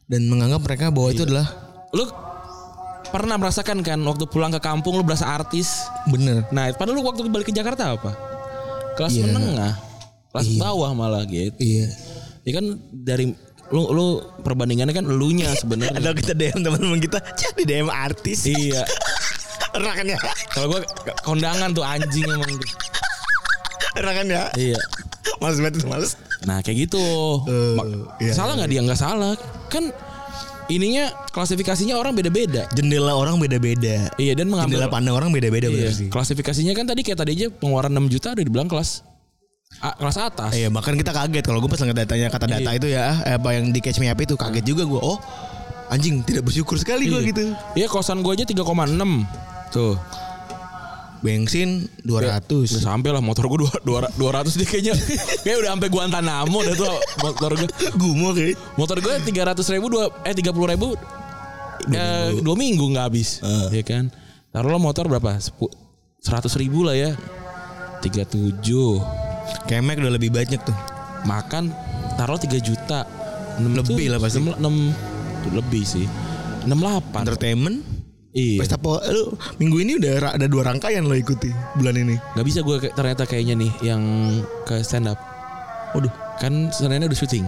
Dan 0.05 0.29
menganggap 0.29 0.61
mereka 0.61 0.93
bahwa 0.93 1.09
itu 1.09 1.25
adalah 1.25 1.49
Lu 1.95 2.05
pernah 3.09 3.39
merasakan 3.39 3.79
kan 3.79 3.95
waktu 4.03 4.27
pulang 4.27 4.51
ke 4.51 4.59
kampung 4.59 4.99
lu 4.99 5.03
berasa 5.07 5.23
artis 5.31 5.87
bener. 6.11 6.43
Nah, 6.51 6.67
padahal 6.75 6.99
lu 6.99 7.07
waktu 7.07 7.23
balik 7.31 7.47
ke 7.47 7.55
Jakarta 7.55 7.95
apa? 7.95 8.11
Kelas 8.99 9.15
Iya. 9.15 9.31
menengah, 9.31 9.73
kelas 10.35 10.47
bawah 10.59 10.91
malah 10.91 11.23
gitu. 11.23 11.55
Iya. 11.55 11.87
Ya 12.45 12.51
kan 12.53 12.65
dari 12.93 13.33
lu 13.73 13.81
lu 13.89 14.05
perbandingannya 14.45 14.93
kan 14.93 15.05
elunya 15.05 15.49
sebenarnya. 15.57 15.97
Atau 15.97 16.13
kita 16.13 16.37
DM 16.37 16.61
teman-teman 16.61 17.01
kita, 17.01 17.17
jadi 17.33 17.61
DM 17.65 17.89
artis. 17.89 18.45
iya. 18.45 18.85
Pernah 19.73 19.91
kan 19.91 20.05
ya? 20.07 20.19
Kalau 20.53 20.67
gue 20.71 20.81
kondangan 21.25 21.73
tuh 21.73 21.83
anjing 21.83 22.23
emang 22.23 22.47
tuh. 22.47 22.69
Pernah 23.91 24.13
kan 24.13 24.25
ya? 24.29 24.43
Iya. 24.55 24.79
Males 25.41 25.59
banget 25.59 25.83
males. 25.83 26.11
Nah 26.45 26.61
kayak 26.61 26.87
gitu. 26.87 27.01
Ma- 27.75 28.15
iya, 28.21 28.31
salah 28.31 28.55
nggak 28.55 28.69
dia 28.71 28.81
nggak 28.85 28.99
salah. 28.99 29.33
Kan 29.67 29.89
ininya 30.69 31.11
klasifikasinya 31.33 31.97
orang 31.97 32.15
beda-beda. 32.15 32.69
Jendela 32.71 33.17
orang 33.17 33.35
beda-beda. 33.35 34.07
Iya 34.15 34.33
dan 34.37 34.47
mengambil 34.47 34.79
Jendela 34.79 34.93
pandang 34.93 35.15
orang 35.17 35.33
beda-beda 35.33 35.67
Iya. 35.67 35.75
bener 35.89 35.91
sih. 35.91 36.07
Klasifikasinya 36.07 36.71
kan 36.71 36.85
tadi 36.87 37.01
kayak 37.01 37.19
tadi 37.19 37.31
aja 37.35 37.47
pengeluaran 37.51 37.91
6 37.91 38.07
juta 38.07 38.31
udah 38.31 38.45
dibilang 38.45 38.69
kelas 38.69 39.03
A- 39.77 39.93
kelas 39.93 40.17
atas. 40.17 40.51
Iya 40.51 40.67
bahkan 40.67 40.93
kita 40.93 41.09
kaget. 41.09 41.43
Kalau 41.43 41.57
gue 41.57 41.67
pas 41.67 41.77
ngeliat 41.77 41.99
datanya 41.99 42.27
kata 42.27 42.45
data 42.45 42.63
Iya. 42.65 42.77
itu 42.77 42.87
ya 42.87 43.01
eh, 43.21 43.35
apa 43.35 43.49
yang 43.51 43.69
di 43.69 43.79
catch 43.79 43.97
me 43.97 44.07
up 44.07 44.17
itu 44.17 44.33
kaget 44.33 44.63
juga 44.63 44.83
gue 44.83 44.97
oh 44.97 45.19
anjing 45.87 46.21
tidak 46.21 46.43
bersyukur 46.43 46.75
sekali 46.75 47.05
gue 47.05 47.17
Iya. 47.17 47.29
gitu. 47.29 47.43
Iya 47.75 47.87
kosan 47.87 48.19
gue 48.19 48.31
aja 48.31 48.43
3,6 48.43 48.63
Tuh. 49.69 49.95
Bensin 51.17 51.89
Udah 52.03 52.37
200 52.37 52.69
sampai 52.69 53.09
lah 53.09 53.17
motor 53.17 53.45
gue 53.47 53.57
200 53.81 54.13
200 54.13 54.45
deh 54.55 54.67
kayaknya. 54.67 54.93
Kayak 55.43 55.57
udah 55.59 55.69
sampai 55.73 55.89
Guantanamo 55.89 56.57
dah 56.61 56.75
tuh 56.75 56.93
motor 57.19 57.51
gue 57.55 57.69
gumo 57.95 58.29
kayak 58.29 58.53
Motor 58.75 58.97
gue 58.99 59.13
300 59.25 59.73
ribu 59.73 59.89
dua, 59.89 60.05
Eh 60.21 60.37
30 60.37 60.53
ribu 60.53 60.93
eh, 61.87 62.29
Dua 62.37 62.55
minggu 62.55 62.93
gak 62.93 63.09
habis. 63.09 63.41
Ya 63.69 63.81
kan? 63.81 64.13
Taruhlah 64.49 64.77
motor 64.77 65.05
berapa? 65.05 65.33
10 65.35 65.49
100 66.21 66.61
ribu 66.61 66.85
lah 66.85 66.93
ya. 66.93 67.17
37 67.99 69.24
kemek 69.69 70.01
udah 70.01 70.13
lebih 70.13 70.33
banyak 70.33 70.61
tuh. 70.61 70.75
Makan 71.25 71.73
Taruh 72.15 72.39
3 72.39 72.57
juta. 72.63 73.03
6 73.59 73.71
Lebih 73.71 74.07
lah 74.11 74.19
pasti. 74.19 74.39
6, 74.39 74.55
Lebih 75.51 75.83
sih. 75.83 76.07
68 76.65 77.21
entertainment? 77.21 77.77
Iya. 78.35 78.59
Pesta 78.59 78.75
po 78.75 78.99
lu 78.99 79.31
minggu 79.63 79.79
ini 79.79 79.95
udah 79.95 80.35
ada 80.35 80.47
dua 80.51 80.67
rangkaian 80.67 81.07
lo 81.07 81.15
ikuti 81.15 81.47
bulan 81.79 81.95
ini. 81.95 82.19
Gak 82.35 82.43
bisa 82.43 82.59
gue 82.67 82.91
ternyata 82.91 83.23
kayaknya 83.23 83.55
nih 83.55 83.71
Yang 83.79 84.03
ke 84.67 84.75
stand 84.83 85.07
up 85.07 85.15
waduh. 85.95 86.11
Kan 86.43 86.67
Seninnya 86.75 87.07
udah 87.07 87.15
syuting. 87.15 87.47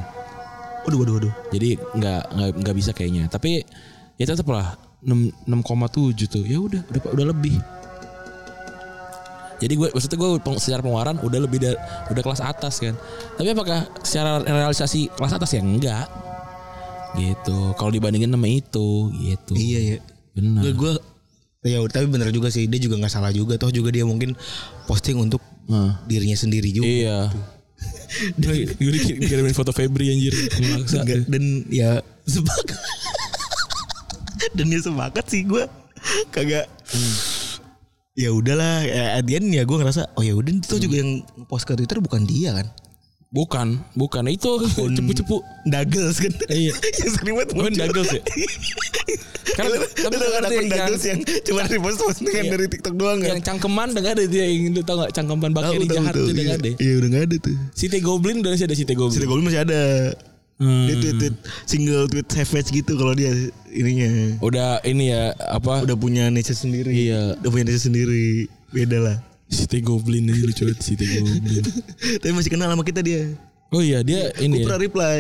Waduh 0.88 0.98
waduh 1.04 1.14
waduh. 1.20 1.34
Jadi 1.52 1.76
nggak 1.76 2.22
nggak 2.32 2.50
nggak 2.64 2.76
bisa 2.80 2.96
kayaknya. 2.96 3.28
Tapi 3.28 3.68
ya 4.16 4.26
tetap 4.32 4.48
lah 4.48 4.80
6 5.04 5.44
6,7 5.44 6.32
tuh. 6.32 6.44
Ya 6.48 6.64
udah 6.64 6.80
udah 6.88 7.02
udah 7.12 7.26
lebih. 7.36 7.60
Jadi 9.58 9.74
gue 9.74 9.88
maksudnya 9.90 10.18
gue 10.18 10.30
secara 10.62 10.82
pengeluaran 10.86 11.18
udah 11.22 11.40
lebih 11.42 11.60
dari 11.62 11.78
udah 12.14 12.22
kelas 12.22 12.42
atas 12.42 12.78
kan. 12.78 12.94
Tapi 13.38 13.48
apakah 13.54 13.90
secara 14.06 14.42
realisasi 14.42 15.10
kelas 15.14 15.34
atas 15.34 15.50
ya 15.54 15.62
enggak? 15.62 16.08
Gitu. 17.18 17.58
Kalau 17.74 17.90
dibandingin 17.90 18.30
sama 18.30 18.46
itu 18.46 19.10
gitu. 19.18 19.54
iya 19.58 19.80
ya 19.96 20.00
Benar. 20.38 20.62
gue 20.70 20.74
gue 20.78 20.94
ya 21.66 21.82
tapi 21.90 22.06
bener 22.06 22.30
juga 22.30 22.54
sih 22.54 22.70
dia 22.70 22.78
juga 22.78 23.02
nggak 23.02 23.10
salah 23.10 23.34
juga 23.34 23.58
toh 23.58 23.74
juga 23.74 23.90
dia 23.90 24.06
mungkin 24.06 24.38
posting 24.86 25.18
untuk 25.18 25.42
Nah, 25.68 26.00
dirinya 26.08 26.38
sendiri 26.38 26.72
juga 26.72 26.88
iya. 26.88 27.20
Gue 28.40 28.72
gue 28.72 29.20
kirimin 29.20 29.52
foto 29.52 29.76
Febri 29.76 30.16
anjir. 30.16 30.32
Maksa. 30.80 31.04
Dan 31.28 31.68
ya 31.68 32.00
sepakat 32.24 32.80
dan 34.58 34.68
ya 34.72 34.80
sepakat 34.80 35.26
sih 35.28 35.44
gue 35.44 35.68
kagak 36.32 36.72
ya 38.18 38.30
udahlah 38.30 38.82
ya, 38.82 39.16
at 39.16 39.24
the 39.24 39.38
end 39.38 39.48
ya 39.48 39.62
gue 39.62 39.78
ngerasa 39.78 40.10
oh 40.12 40.22
ya 40.22 40.34
udah 40.34 40.50
itu 40.50 40.76
juga 40.80 40.96
yang 40.98 41.12
post 41.46 41.64
ke 41.64 41.74
twitter 41.74 42.00
bukan 42.00 42.26
dia 42.26 42.52
kan 42.54 42.68
Bukan, 43.28 43.84
bukan 43.94 44.24
itu 44.26 44.48
cepu-cepu. 44.96 45.44
Douglas 45.66 46.16
kan 46.16 46.32
Iya. 46.48 46.72
yang 47.04 47.12
sering 47.12 47.36
banget 47.36 47.50
Oh, 47.52 47.60
muncul. 47.60 47.76
Douglas 47.84 48.10
ya? 48.10 48.22
Kan 49.58 49.64
Kan, 49.68 49.80
tapi 50.00 50.16
kan 50.16 50.30
ngerti 50.30 50.48
akun 50.48 50.64
yang- 50.64 50.72
Douglas 50.72 51.04
yang 51.04 51.20
cuma 51.44 51.62
repost 51.66 51.98
postingan 52.00 52.40
Iya. 52.40 52.52
dari 52.54 52.66
TikTok 52.70 52.96
doang 52.96 53.20
kan 53.20 53.28
yang 53.30 53.42
cangkeman 53.42 53.88
udah 53.92 54.04
ada 54.08 54.24
dia 54.24 54.48
yang 54.48 54.72
lu 54.72 54.80
tau 54.80 54.96
gak 54.98 55.12
cangkeman 55.12 55.52
bakteri 55.52 55.84
tahu, 55.84 55.96
jahat 56.00 56.14
tuh 56.14 56.24
udah 56.26 56.40
Iya. 56.40 56.56
ada. 56.56 56.70
Iya 56.72 56.94
udah 56.96 57.10
gak 57.10 57.24
ada 57.28 57.36
tuh. 57.38 57.56
City 57.74 58.00
Goblin 58.00 58.36
udah 58.40 58.52
masih 58.54 58.66
ada 58.66 58.76
City 58.76 58.94
Goblin. 58.96 59.16
Sida 59.20 59.28
Goblin 59.28 59.46
masih 59.46 59.62
ada. 59.62 59.82
Hmm. 60.58 60.90
Dia 60.90 60.96
tweet, 60.98 61.16
tweet 61.22 61.36
single 61.70 62.10
tweet 62.10 62.28
savage 62.34 62.70
gitu 62.74 62.98
kalau 62.98 63.14
dia 63.14 63.30
ininya. 63.70 64.42
Udah 64.42 64.82
ini 64.82 65.14
ya 65.14 65.38
apa? 65.54 65.86
Udah 65.86 65.94
punya 65.94 66.34
niche 66.34 66.58
sendiri. 66.58 66.90
Iya. 66.90 67.38
Udah 67.38 67.50
punya 67.54 67.66
niche 67.70 67.86
sendiri. 67.86 68.50
Beda 68.74 68.98
lah. 68.98 69.18
City 69.48 69.80
Goblin 69.80 70.28
aja 70.28 70.44
lucu 70.44 70.68
banget 70.68 70.82
City 70.84 71.06
Goblin. 71.08 71.64
Tapi 72.22 72.34
masih 72.36 72.52
kenal 72.52 72.68
sama 72.74 72.84
kita 72.84 73.00
dia. 73.06 73.32
Oh 73.72 73.80
iya 73.80 74.04
dia 74.04 74.32
Gue 74.36 74.44
ini 74.44 74.66
pernah 74.66 74.80
ya. 74.82 74.86
reply 74.90 75.20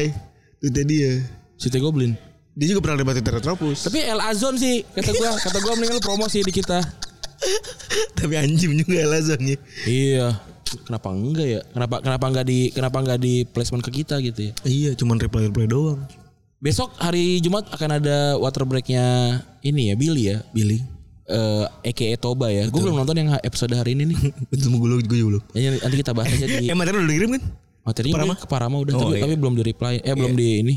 tweetnya 0.60 0.84
dia. 0.84 1.12
City 1.56 1.78
Goblin. 1.80 2.12
Dia 2.58 2.74
juga 2.74 2.82
pernah 2.82 2.98
debat 2.98 3.14
Twitter 3.14 3.38
Retropus. 3.38 3.86
Tapi 3.86 4.02
El 4.02 4.18
Azon 4.18 4.58
sih 4.58 4.82
kata 4.82 5.14
gua 5.14 5.38
kata 5.38 5.58
gua 5.62 5.78
mendingan 5.78 6.02
lu 6.02 6.04
promosi 6.04 6.42
di 6.42 6.50
kita. 6.50 6.82
Tapi 8.18 8.34
anjing 8.34 8.74
juga 8.82 8.98
Elazon 9.06 9.42
ya. 9.46 9.58
Iya. 9.86 10.28
Kenapa 10.84 11.08
enggak 11.10 11.48
ya? 11.48 11.62
Kenapa 11.68 11.96
kenapa 12.00 12.26
enggak 12.26 12.46
di 12.46 12.60
kenapa 12.70 12.98
enggak 13.00 13.20
di 13.20 13.34
placement 13.44 13.82
ke 13.82 13.92
kita 13.94 14.20
gitu 14.20 14.50
ya? 14.50 14.54
Iya, 14.64 14.92
cuman 14.94 15.18
reply-reply 15.18 15.66
doang. 15.66 16.02
Besok 16.58 16.90
hari 16.98 17.38
Jumat 17.38 17.70
akan 17.70 17.90
ada 17.96 18.18
water 18.36 18.66
breaknya 18.66 19.04
ini 19.62 19.90
ya 19.90 19.96
Billy 19.96 20.24
ya. 20.28 20.38
Billy. 20.52 20.82
Eh 21.24 21.66
EKE 21.86 22.18
Toba 22.18 22.48
ya. 22.48 22.66
Gue 22.66 22.82
belum 22.82 22.98
nonton 22.98 23.14
yang 23.14 23.30
episode 23.40 23.72
hari 23.72 23.94
ini 23.94 24.10
nih. 24.10 24.20
Betul 24.48 24.74
gue 24.74 24.90
gue 24.98 25.18
juga 25.18 25.26
belum. 25.30 25.44
Ya, 25.54 25.76
nanti 25.76 25.96
kita 25.98 26.12
bahas 26.12 26.32
aja 26.32 26.48
di 26.48 26.66
Eh 26.72 26.76
materi 26.76 26.98
udah 26.98 27.08
dikirim 27.08 27.32
kan? 27.36 27.44
materinya 27.84 28.16
Parama? 28.20 28.36
ke 28.36 28.48
Parama 28.48 28.76
udah 28.84 28.94
Oh, 28.94 29.00
tapi, 29.00 29.14
iya. 29.16 29.24
tapi 29.24 29.34
belum 29.40 29.54
di 29.56 29.64
reply 29.64 30.04
eh 30.04 30.12
belum 30.12 30.36
di 30.36 30.48
ini 30.60 30.76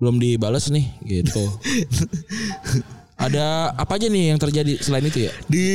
belum 0.00 0.16
dibales 0.16 0.72
nih 0.72 0.88
gitu 1.04 1.36
ada 3.18 3.76
apa 3.76 3.98
aja 3.98 4.08
nih 4.08 4.32
yang 4.32 4.40
terjadi 4.40 4.80
selain 4.80 5.04
itu 5.04 5.26
ya 5.26 5.32
Di 5.44 5.66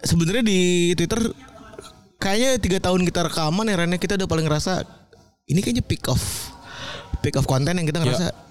sebenarnya 0.00 0.44
di 0.44 0.58
Twitter 0.92 1.32
kayaknya 2.18 2.50
tiga 2.60 2.78
tahun 2.80 3.04
kita 3.06 3.30
rekaman 3.30 3.68
ya 3.68 3.76
Rene 3.78 3.96
kita 4.00 4.18
udah 4.18 4.28
paling 4.28 4.46
ngerasa 4.46 4.86
ini 5.50 5.60
kayaknya 5.60 5.84
pick 5.84 6.06
off 6.08 6.54
pick 7.24 7.36
off 7.36 7.48
konten 7.48 7.76
yang 7.76 7.86
kita 7.88 8.00
ngerasa 8.00 8.44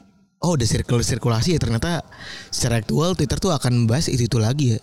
oh 0.43 0.59
udah 0.59 0.67
sirkul 0.67 0.99
sirkulasi 0.99 1.55
ya 1.55 1.59
ternyata 1.59 2.03
secara 2.51 2.83
aktual 2.83 3.15
Twitter 3.15 3.39
tuh 3.39 3.55
akan 3.55 3.87
membahas 3.87 4.11
itu 4.11 4.27
itu 4.27 4.37
lagi 4.37 4.75
ya. 4.75 4.79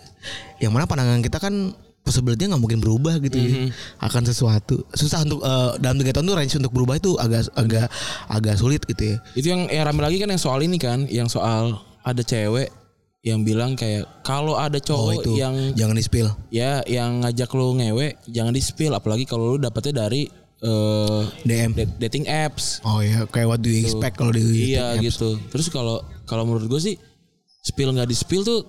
Yang 0.57 0.71
mana 0.73 0.85
pandangan 0.89 1.21
kita 1.21 1.37
kan 1.37 1.77
possibility 2.01 2.49
nggak 2.49 2.57
mungkin 2.57 2.81
berubah 2.81 3.21
gitu 3.21 3.37
ya 3.37 3.53
akan 4.01 4.25
sesuatu. 4.25 4.81
Susah 4.97 5.21
untuk 5.21 5.45
eh, 5.45 5.71
dalam 5.77 6.01
tiga 6.01 6.17
tahun 6.17 6.33
tuh 6.33 6.35
range 6.35 6.57
untuk 6.57 6.73
berubah 6.73 6.97
itu 6.97 7.13
agak 7.21 7.45
agak 7.53 7.87
agak 8.25 8.55
sulit 8.57 8.81
gitu 8.89 9.15
ya. 9.15 9.17
Itu 9.37 9.47
yang 9.53 9.69
yang 9.69 9.85
rame 9.85 10.01
lagi 10.01 10.17
kan 10.17 10.33
yang 10.33 10.41
soal 10.41 10.59
ini 10.65 10.81
kan 10.81 11.05
yang 11.05 11.29
soal 11.29 11.77
ada 12.01 12.25
cewek 12.25 12.73
yang 13.21 13.45
bilang 13.45 13.77
kayak 13.77 14.25
kalau 14.25 14.57
ada 14.57 14.81
oh 14.81 14.81
cowok 14.81 15.21
itu. 15.21 15.31
yang 15.37 15.53
jangan 15.77 15.93
di 15.93 16.01
spill 16.01 16.29
ya 16.49 16.81
yang 16.89 17.21
ngajak 17.21 17.53
lu 17.53 17.77
ngewe 17.77 18.17
jangan 18.25 18.49
di 18.49 18.61
spill 18.61 18.97
apalagi 18.97 19.29
kalau 19.29 19.53
lu 19.53 19.57
dapetnya 19.61 20.09
dari 20.09 20.25
eh, 20.61 21.21
DM 21.45 21.71
da- 21.73 21.97
dating 22.01 22.25
apps. 22.25 22.81
Oh 22.81 23.01
ya 23.01 23.25
kayak 23.29 23.47
what 23.49 23.61
do 23.61 23.69
you 23.69 23.81
expect 23.85 24.17
kalau 24.17 24.33
di 24.33 24.73
iya 24.73 24.97
apps. 24.97 25.05
gitu. 25.05 25.37
Terus 25.53 25.69
kalau 25.69 26.01
kalau 26.25 26.49
menurut 26.49 26.65
gue 26.65 26.81
sih 26.81 26.95
spill 27.61 27.93
nggak 27.93 28.09
di 28.09 28.17
spill 28.17 28.41
tuh 28.41 28.65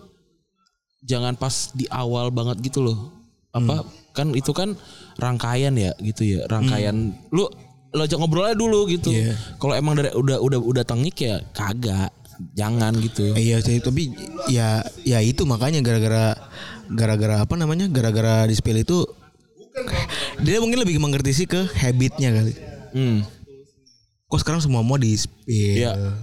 jangan 1.00 1.32
pas 1.36 1.72
di 1.72 1.88
awal 1.88 2.28
banget 2.28 2.60
gitu 2.60 2.84
loh. 2.84 3.08
Apa 3.52 3.84
kan 4.12 4.32
itu 4.32 4.52
kan 4.52 4.76
rangkaian 5.16 5.72
ya 5.76 5.92
gitu 6.00 6.24
ya. 6.28 6.44
Rangkaian. 6.48 7.12
Lu 7.32 7.48
lo 7.92 8.00
ajak 8.08 8.16
ngobrol 8.16 8.48
aja 8.48 8.56
dulu 8.56 8.88
gitu. 8.88 9.12
Iya. 9.12 9.36
kalau 9.60 9.76
emang 9.76 9.92
dari 9.96 10.08
udah 10.16 10.40
udah 10.40 10.60
udah 10.60 10.84
tengik 10.84 11.16
ya 11.20 11.44
kagak 11.52 12.08
jangan 12.52 12.92
gitu 12.98 13.32
Iya 13.34 13.62
sih, 13.62 13.78
tapi 13.78 14.12
ya 14.50 14.82
ya 15.06 15.18
itu 15.22 15.46
makanya 15.46 15.80
gara-gara 15.80 16.34
gara-gara 16.92 17.42
apa 17.42 17.54
namanya? 17.54 17.86
Gara-gara 17.88 18.46
di 18.46 18.54
spill 18.56 18.82
itu 18.82 19.06
dia 20.44 20.60
mungkin 20.60 20.84
lebih 20.84 21.00
mengerti 21.00 21.32
sih 21.32 21.46
ke 21.48 21.64
habitnya 21.80 22.34
kali. 22.34 22.54
hmm. 22.92 23.18
Kok 24.28 24.40
sekarang 24.40 24.60
semua 24.64 24.80
mau 24.84 24.96
di 25.00 25.16
spill. 25.16 25.86
Iya. 25.86 26.16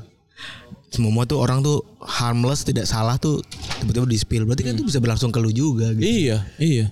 Semua 0.90 1.14
mau 1.14 1.26
tuh 1.26 1.38
orang 1.38 1.62
tuh 1.62 1.86
harmless 2.02 2.66
tidak 2.66 2.90
salah 2.90 3.22
tuh 3.22 3.42
tiba-tiba 3.82 4.10
di 4.10 4.18
spill. 4.18 4.44
Berarti 4.50 4.66
kan 4.66 4.74
itu 4.78 4.86
bisa 4.90 4.98
berlangsung 4.98 5.30
ke 5.30 5.38
lu 5.38 5.54
juga 5.54 5.94
gitu. 5.94 6.06
iya 6.06 6.46
iya 6.58 6.90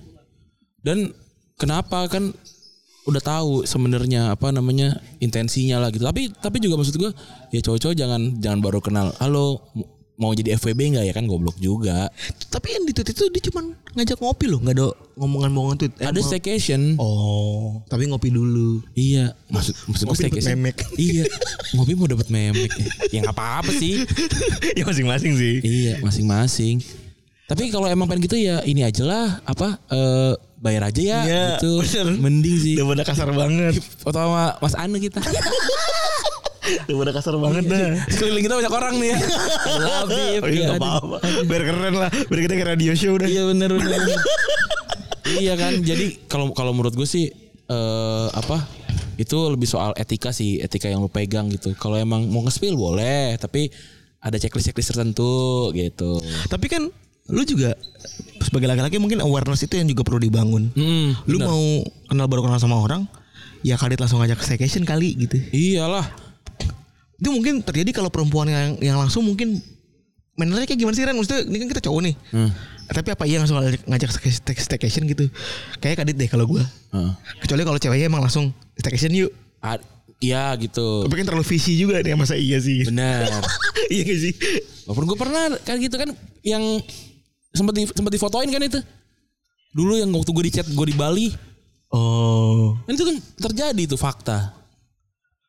dan 0.82 1.10
kenapa 1.58 2.06
kan 2.08 2.32
udah 3.08 3.22
tahu 3.22 3.64
sebenarnya 3.64 4.30
apa 4.30 4.52
namanya 4.52 4.92
intensinya 5.18 5.80
lah 5.80 5.88
gitu 5.88 6.04
tapi 6.04 6.28
tapi 6.30 6.60
juga 6.60 6.76
maksud 6.76 6.94
gue 6.94 7.10
ya 7.50 7.60
cowok-cowok 7.60 7.96
jangan 7.96 8.36
jangan 8.36 8.60
baru 8.60 8.78
kenal 8.78 9.16
halo 9.16 9.64
mau 10.14 10.34
jadi 10.34 10.58
FWB 10.58 10.92
nggak 10.92 11.04
ya 11.04 11.14
kan 11.14 11.24
goblok 11.24 11.54
juga 11.56 12.10
Tapi 12.50 12.74
yang 12.74 12.82
di 12.82 12.92
tweet 12.92 13.06
itu 13.08 13.30
dia 13.30 13.42
cuma 13.44 13.62
ngajak 13.94 14.18
ngopi 14.18 14.50
loh, 14.50 14.58
nggak 14.58 14.74
ada 14.74 14.86
ngomongan-ngomongan 15.14 15.76
tweet. 15.78 15.94
Eh, 15.94 16.10
ada 16.10 16.18
staycation 16.18 16.98
Oh, 16.98 17.86
tapi 17.86 18.10
ngopi 18.10 18.26
dulu. 18.28 18.82
iya 18.92 19.30
maksud 19.46 19.78
maksud 19.86 20.04
Ngopi 20.04 20.18
staycation 20.18 20.58
memek. 20.58 20.74
iya 20.98 21.22
ngopi 21.70 21.94
mau 21.94 22.10
dapat 22.10 22.26
memek 22.28 22.66
ya 22.66 22.86
ya 23.14 23.18
nggak 23.22 23.32
apa-apa 23.32 23.70
sih 23.70 24.02
ya 24.78 24.82
masing-masing 24.82 25.32
sih. 25.32 25.54
iya 25.62 26.02
masing-masing 26.02 26.82
tapi 27.48 27.72
kalau 27.72 27.88
emang 27.88 28.04
pengen 28.04 28.28
gitu 28.28 28.36
ya 28.36 28.60
ini 28.62 28.84
aja 28.84 29.02
lah 29.02 29.40
apa 29.42 29.80
eh, 29.88 30.32
bayar 30.60 30.92
aja 30.92 31.00
ya 31.00 31.18
Iya, 31.24 31.42
gitu 31.56 31.80
bener. 31.80 32.06
mending 32.20 32.56
sih 32.58 32.74
Udah 32.76 32.86
pada 32.92 33.04
kasar 33.06 33.28
banget. 33.32 33.80
foto 33.96 34.18
sama 34.18 34.60
Mas 34.60 34.74
Anu 34.74 34.98
kita 34.98 35.24
Udah 36.88 37.14
kasar 37.16 37.32
banget 37.40 37.64
dah. 37.64 37.96
Sekeliling 38.12 38.44
kita 38.44 38.60
banyak 38.60 38.68
orang 38.68 38.94
nih 39.00 39.08
ya. 39.08 39.18
Labib. 39.80 40.40
Oh, 40.44 40.50
iya, 40.52 40.66
ya, 40.68 40.70
apa-apa. 40.76 41.16
Biar 41.48 41.62
keren 41.64 41.94
lah. 41.96 42.10
Biar 42.12 42.40
kita 42.44 42.54
kayak 42.54 42.68
radio 42.76 42.92
show 42.92 43.16
udah. 43.16 43.24
Iya 43.24 43.48
bener 43.48 43.72
bener. 43.72 44.00
iya 45.40 45.56
kan. 45.56 45.80
Jadi 45.80 46.28
kalau 46.28 46.52
kalau 46.52 46.76
menurut 46.76 46.92
gue 46.92 47.08
sih 47.08 47.32
eh 47.64 48.28
apa? 48.28 48.68
Itu 49.16 49.48
lebih 49.48 49.64
soal 49.64 49.96
etika 49.96 50.28
sih, 50.28 50.60
etika 50.60 50.92
yang 50.92 51.00
lu 51.00 51.08
pegang 51.08 51.48
gitu. 51.48 51.72
Kalau 51.72 51.96
emang 51.96 52.28
mau 52.28 52.44
nge-spill 52.44 52.76
boleh, 52.76 53.40
tapi 53.40 53.72
ada 54.20 54.36
checklist-checklist 54.36 54.92
tertentu 54.92 55.72
gitu. 55.72 56.20
Tapi 56.46 56.66
kan 56.68 56.92
lu 57.28 57.44
juga 57.44 57.76
sebagai 58.40 58.64
laki-laki 58.64 58.96
mungkin 58.96 59.20
awareness 59.20 59.64
itu 59.64 59.76
yang 59.76 59.88
juga 59.88 60.02
perlu 60.04 60.20
dibangun. 60.20 60.72
Hmm, 60.72 61.12
lu 61.28 61.36
bener. 61.36 61.48
mau 61.48 61.62
kenal 62.08 62.26
baru 62.26 62.48
kenal 62.48 62.60
sama 62.60 62.80
orang, 62.80 63.04
ya 63.60 63.76
kali 63.76 64.00
langsung 64.00 64.20
ngajak 64.24 64.40
staycation 64.40 64.88
kali 64.88 65.12
gitu. 65.28 65.36
Iyalah. 65.52 66.08
Itu 67.18 67.28
mungkin 67.34 67.60
terjadi 67.60 67.90
kalau 67.92 68.08
perempuan 68.08 68.48
yang 68.48 68.80
yang 68.80 68.96
langsung 68.96 69.26
mungkin 69.26 69.60
mannernya 70.38 70.64
kayak 70.70 70.80
gimana 70.80 70.94
sih 70.96 71.04
Ren? 71.04 71.18
Maksudnya 71.18 71.44
ini 71.44 71.56
kan 71.60 71.68
kita 71.68 71.82
cowok 71.84 72.00
nih. 72.08 72.14
Hmm. 72.32 72.50
Tapi 72.88 73.08
apa 73.12 73.24
iya 73.28 73.36
langsung 73.42 73.60
ngajak, 73.60 73.84
ngajak 73.84 74.10
stay- 74.32 74.64
staycation 74.64 75.04
gitu? 75.04 75.28
Kayak 75.82 76.06
kadit 76.06 76.16
deh 76.16 76.28
kalau 76.30 76.48
gua. 76.48 76.64
Heeh. 76.64 77.12
Kecuali 77.44 77.62
kalau 77.66 77.76
ceweknya 77.76 78.08
emang 78.08 78.24
langsung 78.24 78.54
staycation 78.80 79.12
yuk. 79.12 79.30
Iya 80.18 80.50
gitu. 80.58 81.06
Tapi 81.06 81.14
kan 81.14 81.26
terlalu 81.30 81.46
visi 81.46 81.78
juga 81.78 82.02
nih 82.02 82.18
masa 82.18 82.34
iya 82.34 82.58
sih. 82.58 82.82
Benar. 82.88 83.38
iya 83.92 84.02
gak 84.02 84.18
sih? 84.18 84.32
Walaupun 84.88 85.04
gue 85.04 85.18
pernah 85.20 85.42
kan 85.62 85.78
gitu 85.78 85.94
kan 85.94 86.10
yang 86.42 86.82
sempat 87.58 87.74
di, 87.74 87.82
sempat 87.84 88.08
difotoin 88.08 88.46
kan 88.46 88.62
itu. 88.62 88.78
Dulu 89.74 89.98
yang 89.98 90.08
waktu 90.14 90.30
gue 90.30 90.44
di 90.46 90.52
chat 90.54 90.64
gue 90.64 90.86
di 90.86 90.94
Bali, 90.94 91.28
Oh. 91.88 92.76
kan 92.84 92.92
itu 92.92 93.02
kan 93.02 93.16
terjadi 93.40 93.82
itu 93.82 93.96
fakta. 93.96 94.52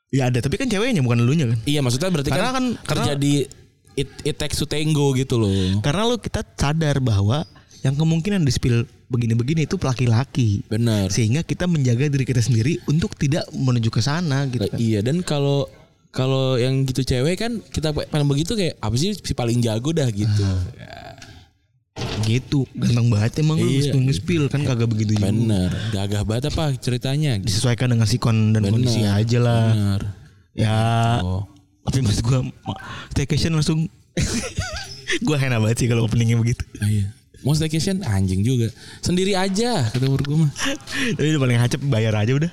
Ya 0.10 0.25
ada, 0.28 0.42
tapi 0.42 0.58
kan 0.58 0.66
ceweknya 0.66 1.06
bukan 1.06 1.22
elunya 1.22 1.46
kan. 1.46 1.60
Iya 1.63 1.86
maksudnya 1.86 2.10
berarti 2.10 2.32
Karena 2.32 2.50
kan, 2.50 2.56
kan- 2.56 2.75
karena- 2.82 3.06
terjadi 3.13 3.34
it, 3.94 4.10
it 4.24 4.36
takes 4.36 4.58
to 4.58 4.66
tango 4.66 5.13
gitu 5.13 5.38
loh. 5.38 5.51
Karena 5.80 6.08
lu 6.08 6.18
kita 6.18 6.42
sadar 6.56 6.98
bahwa 6.98 7.46
yang 7.80 7.94
kemungkinan 7.94 8.42
di 8.42 8.50
spill 8.50 8.84
begini-begini 9.08 9.63
itu 9.63 9.75
laki-laki. 9.78 10.63
Benar. 10.66 11.12
Sehingga 11.12 11.44
kita 11.44 11.68
menjaga 11.68 12.08
diri 12.08 12.24
kita 12.24 12.39
sendiri 12.39 12.80
untuk 12.86 13.13
tidak 13.13 13.46
menuju 13.51 13.88
ke 13.88 14.00
sana 14.00 14.48
gitu. 14.48 14.66
Nah, 14.66 14.80
iya 14.80 15.00
dan 15.00 15.22
kalau 15.22 15.70
kalau 16.10 16.58
yang 16.58 16.84
gitu 16.84 17.06
cewek 17.06 17.38
kan 17.38 17.62
kita 17.62 17.94
paling 17.94 18.25
begitu 18.25 18.58
kayak 18.58 18.80
apa 18.80 18.96
sih 18.96 19.13
si 19.13 19.34
paling 19.34 19.62
jago 19.62 19.94
dah 19.94 20.10
gitu. 20.10 20.48
Gitu. 22.22 22.68
Ganteng 22.75 23.08
banget 23.10 23.32
emang 23.39 23.58
Iya. 23.58 23.96
nge-spill 23.96 24.48
kan 24.48 24.62
kagak 24.62 24.88
begitu 24.88 25.18
juga. 25.18 25.32
Bener. 25.32 25.70
Gagah 25.89 26.22
banget 26.24 26.53
apa 26.53 26.75
ceritanya? 26.75 27.39
Disesuaikan 27.39 27.89
dengan 27.89 28.06
sikon 28.06 28.53
dan 28.53 28.62
Bener. 28.62 28.74
kondisi 28.75 29.01
aja 29.01 29.38
lah. 29.39 29.63
Bener. 29.72 30.01
Ya. 30.53 30.77
Oh. 31.22 31.44
Tapi 31.86 32.06
maksud 32.06 32.22
gua 32.22 32.39
ma- 32.44 32.79
staycation 33.10 33.51
langsung 33.51 33.89
gua 35.25 35.38
enak 35.38 35.60
banget 35.60 35.77
sih 35.79 35.88
kalau 35.88 36.06
openingnya 36.06 36.38
begitu. 36.38 36.62
Ah, 36.77 36.86
iya. 36.86 37.08
Mau 37.41 37.56
staycation 37.56 38.03
anjing 38.03 38.44
juga. 38.44 38.68
Sendiri 39.00 39.32
aja 39.32 39.88
kata 39.88 40.06
gue 40.06 40.38
mah. 40.38 40.51
Tapi 41.15 41.27
udah 41.29 41.41
paling 41.41 41.58
hacep 41.58 41.79
bayar 41.88 42.13
aja 42.13 42.36
udah. 42.36 42.51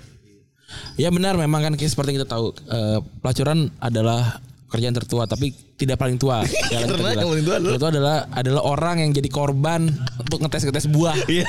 Ya 0.94 1.10
benar 1.10 1.34
memang 1.34 1.62
kan 1.62 1.74
kayak 1.74 1.90
seperti 1.90 2.14
kita 2.14 2.26
tahu 2.26 2.54
eh, 2.54 2.98
pelacuran 3.20 3.70
adalah 3.78 4.38
kerjaan 4.66 4.90
tertua 4.92 5.24
tapi 5.24 5.50
tidak 5.74 5.96
paling 5.96 6.18
tua. 6.18 6.42
Karena 6.70 7.14
yang 7.14 7.30
paling 7.30 7.44
tua 7.44 7.56
adalah- 7.56 7.78
Itu 7.78 7.86
adalah 7.86 8.16
adalah 8.30 8.62
orang 8.62 8.96
yang 9.00 9.10
jadi 9.10 9.28
korban 9.28 9.86
untuk 10.18 10.38
ngetes 10.40 10.66
ngetes 10.66 10.86
buah. 10.88 11.14
Iya 11.32 11.46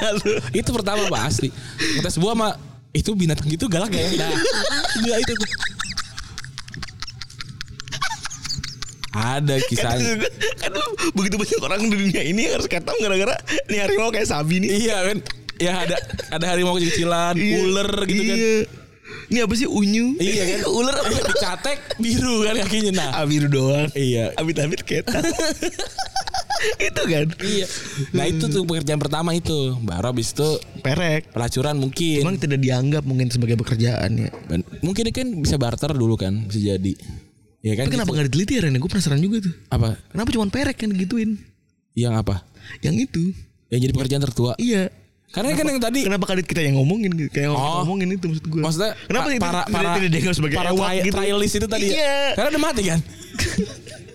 itu 0.52 0.70
pertama 0.70 1.06
pak 1.08 1.22
asli. 1.26 1.50
Ngetes 1.98 2.18
buah 2.18 2.34
mah 2.34 2.54
itu 2.92 3.14
binatang 3.14 3.46
itu 3.48 3.66
galak 3.66 3.90
ya. 3.90 4.06
Nah, 4.16 4.32
gila 5.02 5.18
itu. 5.18 5.34
Ada 9.18 9.56
kisahnya. 9.66 10.14
kan 10.62 10.74
begitu 11.18 11.42
banyak 11.42 11.60
orang 11.60 11.80
di 11.84 11.98
dunia 11.98 12.22
ini 12.22 12.54
harus 12.54 12.70
ketemu 12.70 12.98
gara-gara 13.02 13.34
nih 13.66 13.80
harimau 13.82 14.14
kayak 14.14 14.30
sabi 14.30 14.62
nih. 14.62 14.70
Iya 14.86 14.98
kan. 15.04 15.18
Ya 15.58 15.74
ada 15.74 15.98
ada 16.30 16.46
harimau 16.46 16.78
kecil-kecilan, 16.78 17.34
Iya. 17.34 17.56
ular 17.66 17.90
gitu 18.06 18.22
kan. 18.30 18.40
Ini 19.28 19.44
apa 19.44 19.54
sih 19.60 19.68
unyu? 19.68 20.16
Iya 20.18 20.44
kan. 20.56 20.60
ular 20.80 20.96
apa? 20.96 21.10
Dicatek 21.12 21.78
biru 22.00 22.48
kan 22.48 22.56
kakinya. 22.64 22.92
Nah. 22.96 23.12
Abiru 23.24 23.48
doang. 23.52 23.88
Iya. 23.92 24.32
Abit-abit 24.40 24.88
ketat. 24.88 25.24
itu 26.88 27.02
kan. 27.04 27.28
Iya. 27.44 27.66
Nah 28.16 28.26
itu 28.26 28.48
tuh 28.48 28.64
pekerjaan 28.64 29.00
pertama 29.04 29.36
itu. 29.36 29.76
Baru 29.84 30.16
habis 30.16 30.32
itu 30.32 30.48
Perek. 30.80 31.36
pelacuran 31.36 31.76
mungkin. 31.76 32.24
Emang 32.24 32.40
tidak 32.40 32.60
dianggap 32.64 33.04
mungkin 33.04 33.28
sebagai 33.28 33.60
pekerjaan 33.60 34.10
ya. 34.16 34.32
Ben- 34.48 34.68
mungkin 34.80 35.12
kan 35.12 35.28
bisa 35.44 35.60
barter 35.60 35.92
dulu 35.92 36.16
kan, 36.16 36.48
bisa 36.48 36.64
jadi. 36.64 36.94
Ya 37.66 37.76
kan? 37.76 37.92
Tapi 37.92 38.00
kenapa 38.00 38.10
gitu. 38.10 38.16
nggak 38.16 38.28
diteliti 38.32 38.54
ya 38.56 38.62
Ren? 38.64 38.80
Gue 38.80 38.90
penasaran 38.90 39.20
juga 39.20 39.38
tuh. 39.44 39.54
Apa? 39.68 40.00
Kenapa 40.14 40.30
cuma 40.32 40.46
perek 40.48 40.78
yang 40.88 40.92
digituin? 40.96 41.32
Yang 41.98 42.14
apa? 42.16 42.36
Yang 42.80 42.96
itu. 43.12 43.24
Yang 43.68 43.80
jadi 43.84 43.94
pekerjaan 43.94 44.24
tertua. 44.24 44.52
Iya. 44.56 44.88
Karena 45.28 45.54
kan 45.54 45.66
yang 45.66 45.78
tadi 45.78 46.00
Kenapa 46.02 46.26
kadit 46.26 46.46
kita 46.46 46.62
yang 46.62 46.76
ngomongin? 46.76 47.12
Kayak 47.28 47.52
Oh. 47.52 47.84
ngomongin 47.84 48.10
itu 48.12 48.26
maksud 48.26 48.46
gue. 48.48 48.62
maksudnya 48.62 48.92
kenapa 49.06 49.28
itu 49.28 49.38
para 49.38 49.52
tidak- 49.60 49.68
para 49.70 49.90
tidak 49.94 50.10
dianggap 50.10 50.34
sebagai 50.34 50.56
para 50.56 50.70
ewak 50.72 50.90
gitu? 50.98 51.14
trialist 51.14 51.56
itu 51.56 51.68
tadi 51.68 51.86
Iya. 51.86 52.00
ya. 52.00 52.18
Karena 52.34 52.50
udah 52.50 52.64
mati 52.64 52.82
kan. 52.84 53.00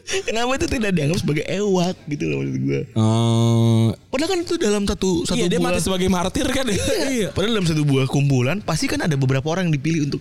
Kenapa 0.02 0.50
itu 0.54 0.66
tidak 0.68 0.90
dianggap 0.92 1.18
sebagai 1.18 1.44
ewak 1.46 1.96
gitu 2.06 2.24
loh 2.26 2.36
maksud 2.38 2.56
gue. 2.60 2.80
Oh, 2.92 3.88
Padahal 4.06 4.28
kan 4.30 4.38
itu 4.40 4.54
dalam 4.56 4.82
satu 4.84 5.24
satu 5.24 5.38
iya 5.38 5.46
dia 5.46 5.56
buah. 5.56 5.68
mati 5.68 5.80
sebagai 5.80 6.08
martir 6.08 6.46
kan 6.48 6.64
ya. 6.66 6.76
iya. 7.16 7.28
Padahal 7.30 7.52
dalam 7.54 7.66
satu 7.66 7.82
buah 7.82 8.06
kumpulan 8.06 8.60
pasti 8.60 8.84
kan 8.86 9.00
ada 9.00 9.14
beberapa 9.14 9.46
orang 9.46 9.68
yang 9.68 9.74
dipilih 9.74 10.04
untuk 10.06 10.20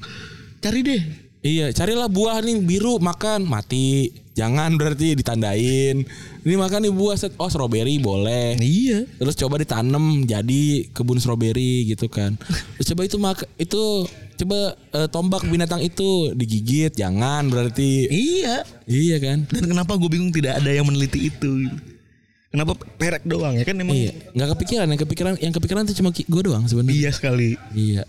cari 0.59 0.79
deh. 0.79 1.01
Iya, 1.41 1.73
carilah 1.73 2.05
buah 2.05 2.39
nih 2.39 2.61
biru 2.61 2.99
makan 2.99 3.43
mati. 3.43 4.13
Jangan 4.31 4.79
berarti 4.79 5.11
ditandain. 5.11 6.07
Ini 6.41 6.55
makan 6.55 6.87
nih 6.87 6.93
buah 6.95 7.19
set 7.19 7.35
oh 7.35 7.51
strawberry 7.51 7.99
boleh. 7.99 8.55
Iya. 8.57 9.03
Terus 9.19 9.35
coba 9.35 9.59
ditanam 9.59 10.23
jadi 10.23 10.87
kebun 10.95 11.19
stroberi 11.19 11.91
gitu 11.91 12.07
kan. 12.07 12.39
Terus 12.79 12.87
coba 12.95 13.01
itu 13.03 13.17
mak 13.19 13.43
itu 13.59 14.07
coba 14.39 14.59
eh, 14.95 15.07
tombak 15.11 15.43
binatang 15.51 15.83
itu 15.83 16.31
digigit 16.31 16.95
jangan 16.95 17.51
berarti. 17.51 18.07
Iya. 18.07 18.63
Iya 18.87 19.17
kan? 19.19 19.37
Dan 19.51 19.67
kenapa 19.67 19.99
gue 19.99 20.07
bingung 20.07 20.31
tidak 20.31 20.63
ada 20.63 20.71
yang 20.71 20.87
meneliti 20.87 21.27
itu? 21.27 21.67
Kenapa 22.51 22.75
perek 22.75 23.23
doang 23.23 23.55
ya 23.55 23.63
kan 23.63 23.79
emang 23.79 23.95
Iya, 23.95 24.11
nggak 24.35 24.49
kepikiran 24.59 24.83
yang 24.91 24.99
kepikiran 24.99 25.33
yang 25.39 25.53
kepikiran 25.55 25.87
tuh 25.87 25.95
cuma 25.95 26.11
gue 26.11 26.41
doang 26.43 26.67
sebenarnya. 26.67 26.95
iya 26.99 27.09
sekali. 27.15 27.55
Iya. 27.71 28.03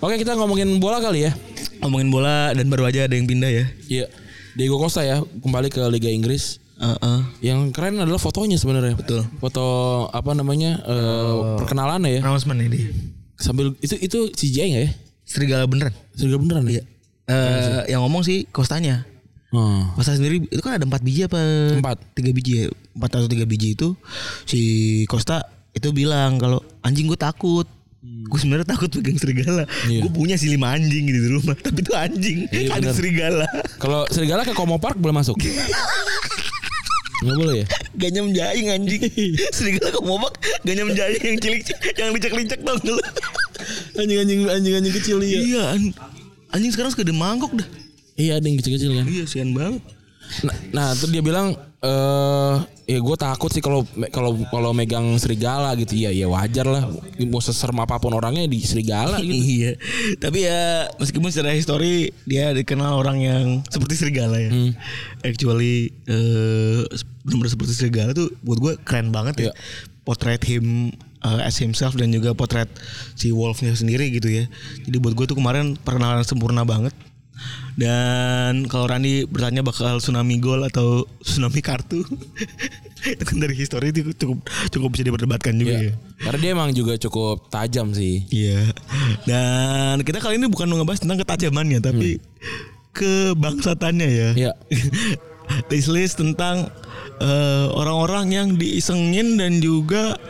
Oke 0.00 0.20
kita 0.20 0.36
ngomongin 0.36 0.76
bola 0.80 1.00
kali 1.00 1.24
ya. 1.24 1.32
Ngomongin 1.80 2.08
bola 2.12 2.52
dan 2.52 2.68
baru 2.68 2.88
aja 2.92 3.08
ada 3.08 3.16
yang 3.16 3.24
pindah 3.24 3.48
ya. 3.48 3.64
Iya. 3.88 4.06
Diego 4.54 4.76
Costa 4.80 5.06
ya 5.06 5.22
kembali 5.22 5.68
ke 5.70 5.82
Liga 5.90 6.10
Inggris. 6.10 6.58
Heeh. 6.80 7.20
Yang 7.44 7.76
keren 7.76 8.00
adalah 8.00 8.16
fotonya 8.16 8.56
sebenarnya. 8.56 8.96
Betul. 8.96 9.28
Foto 9.36 9.64
apa 10.10 10.32
namanya 10.32 10.80
eh, 10.80 11.34
perkenalan 11.60 12.08
ya. 12.08 12.24
Announcement 12.24 12.60
ini. 12.64 12.88
Sambil 13.36 13.76
itu 13.84 13.96
itu 14.00 14.18
CGI 14.32 14.66
nggak 14.72 14.84
ya? 14.88 14.90
Serigala 15.28 15.64
beneran. 15.68 15.92
Serigala 16.16 16.40
beneran 16.40 16.64
ya? 16.66 16.82
Eh 17.28 17.92
yang 17.92 18.02
ngomong 18.02 18.24
sih 18.24 18.48
Kostanya. 18.48 19.04
Oh. 19.50 19.82
Costa 19.98 20.14
sendiri 20.16 20.46
itu 20.46 20.62
kan 20.62 20.78
ada 20.80 20.86
empat 20.86 21.02
biji 21.04 21.28
apa? 21.28 21.38
Empat. 21.76 22.00
Tiga 22.16 22.30
biji 22.32 22.52
ya. 22.64 22.66
Empat 22.96 23.10
atau 23.20 23.28
tiga 23.28 23.44
biji 23.44 23.76
itu 23.76 23.92
si 24.48 24.60
Costa 25.04 25.44
itu 25.76 25.92
bilang 25.92 26.40
kalau 26.40 26.64
anjing 26.80 27.06
gue 27.06 27.18
takut. 27.20 27.68
Gue 28.00 28.38
sebenarnya 28.40 28.64
takut 28.64 28.88
pegang 28.88 29.20
serigala. 29.20 29.68
Iya. 29.84 30.08
Gue 30.08 30.12
punya 30.16 30.40
sih 30.40 30.48
lima 30.48 30.72
anjing 30.72 31.04
gitu 31.04 31.20
di 31.20 31.30
rumah, 31.36 31.52
tapi 31.64 31.84
itu 31.84 31.92
anjing, 31.92 32.38
Iya, 32.48 32.72
ada 32.72 32.88
bener. 32.88 32.96
serigala. 32.96 33.46
Kalau 33.76 34.08
serigala 34.08 34.40
ke 34.48 34.56
Komo 34.56 34.80
Park 34.80 34.96
boleh 34.96 35.12
masuk? 35.12 35.36
Nggak 37.20 37.36
boleh 37.36 37.54
ya? 37.60 37.66
Gak 38.00 38.10
nyam 38.16 38.28
jaing 38.32 38.66
anjing. 38.72 39.02
serigala 39.56 39.92
ke 39.92 40.00
mobak 40.00 40.32
gak 40.64 40.72
nyam 40.72 40.88
jaing 40.96 41.20
yang 41.20 41.36
cilik 41.36 41.62
yang 42.00 42.10
licak-licak 42.16 42.60
dong 42.64 42.80
lu. 42.80 42.96
Anjing-anjing 44.00 44.48
anjing-anjing 44.48 44.94
kecil 44.96 45.20
iya. 45.20 45.38
Iya, 45.44 45.62
an- 45.76 45.92
anjing 46.56 46.72
sekarang 46.72 46.96
suka 46.96 47.04
mangkok 47.12 47.52
dah. 47.52 47.68
Iya 48.16 48.40
ada 48.40 48.46
yang 48.48 48.56
kecil-kecil 48.56 48.90
kan. 48.96 49.04
Iya, 49.04 49.24
sian 49.28 49.52
banget. 49.52 49.84
Nah, 50.40 50.56
nah 50.72 50.86
terus 50.96 51.12
dia 51.12 51.20
bilang 51.20 51.52
eh 51.80 52.56
ya 52.84 52.98
gue 53.00 53.16
takut 53.16 53.48
sih 53.48 53.64
kalau 53.64 53.88
kalau 54.12 54.36
kalau 54.52 54.76
megang 54.76 55.16
serigala 55.16 55.72
gitu 55.80 55.96
ya 55.96 56.12
ya 56.12 56.28
wajar 56.28 56.68
lah 56.68 56.84
mau 57.24 57.40
seserem 57.40 57.78
apa 57.80 57.96
pun 57.96 58.12
orangnya 58.12 58.44
di 58.44 58.60
serigala 58.60 59.16
gitu. 59.24 59.32
Iya. 59.32 59.72
Tapi 60.20 60.38
ya 60.44 60.92
meskipun 61.00 61.32
secara 61.32 61.56
histori 61.56 62.12
dia 62.28 62.52
dikenal 62.52 63.00
orang 63.00 63.18
yang 63.24 63.44
seperti 63.72 63.96
serigala 63.96 64.36
ya. 64.36 64.50
Hmm. 64.52 64.72
Actually 65.24 65.88
eh 66.04 66.84
benar-benar 67.24 67.52
seperti 67.52 67.72
serigala 67.72 68.10
tuh 68.12 68.28
buat 68.44 68.60
gue 68.60 68.72
keren 68.84 69.08
banget 69.08 69.34
ya. 69.38 69.44
Iya. 69.48 69.52
Potret 70.04 70.42
him 70.44 70.92
eh, 71.24 71.40
as 71.48 71.56
himself 71.56 71.96
dan 71.96 72.12
juga 72.12 72.36
potret 72.36 72.68
si 73.16 73.32
Wolfnya 73.32 73.72
sendiri 73.72 74.12
gitu 74.12 74.28
ya. 74.28 74.44
Jadi 74.84 74.96
buat 75.00 75.16
gue 75.16 75.24
tuh 75.24 75.36
kemarin 75.38 75.80
perkenalan 75.80 76.28
sempurna 76.28 76.68
banget. 76.68 76.92
Dan 77.80 78.68
kalau 78.68 78.84
Randi 78.92 79.24
bertanya 79.24 79.64
bakal 79.64 80.04
tsunami 80.04 80.36
gol 80.36 80.68
atau 80.68 81.08
tsunami 81.24 81.64
kartu, 81.64 82.04
itu 83.16 83.24
kan 83.24 83.36
dari 83.40 83.56
histori 83.56 83.88
itu 83.88 84.12
cukup 84.12 84.44
cukup 84.68 84.88
bisa 84.92 85.08
diperdebatkan 85.08 85.56
juga 85.56 85.80
ya. 85.80 85.80
Iya. 85.88 85.92
Karena 86.20 86.38
dia 86.44 86.50
emang 86.52 86.70
juga 86.76 87.00
cukup 87.00 87.48
tajam 87.48 87.96
sih. 87.96 88.28
Iya. 88.28 88.68
Dan 89.24 90.04
kita 90.04 90.20
kali 90.20 90.36
ini 90.36 90.52
bukan 90.52 90.68
ngebahas 90.68 91.00
tentang 91.00 91.24
ketajamannya, 91.24 91.80
tapi 91.80 92.20
kebangsatannya 92.92 94.08
ya. 94.12 94.30
Iya. 94.36 94.52
This 95.72 95.88
list 95.88 96.20
tentang 96.20 96.68
eh, 97.16 97.66
orang-orang 97.72 98.28
yang 98.28 98.48
diisengin 98.60 99.40
dan 99.40 99.56
juga 99.64 100.20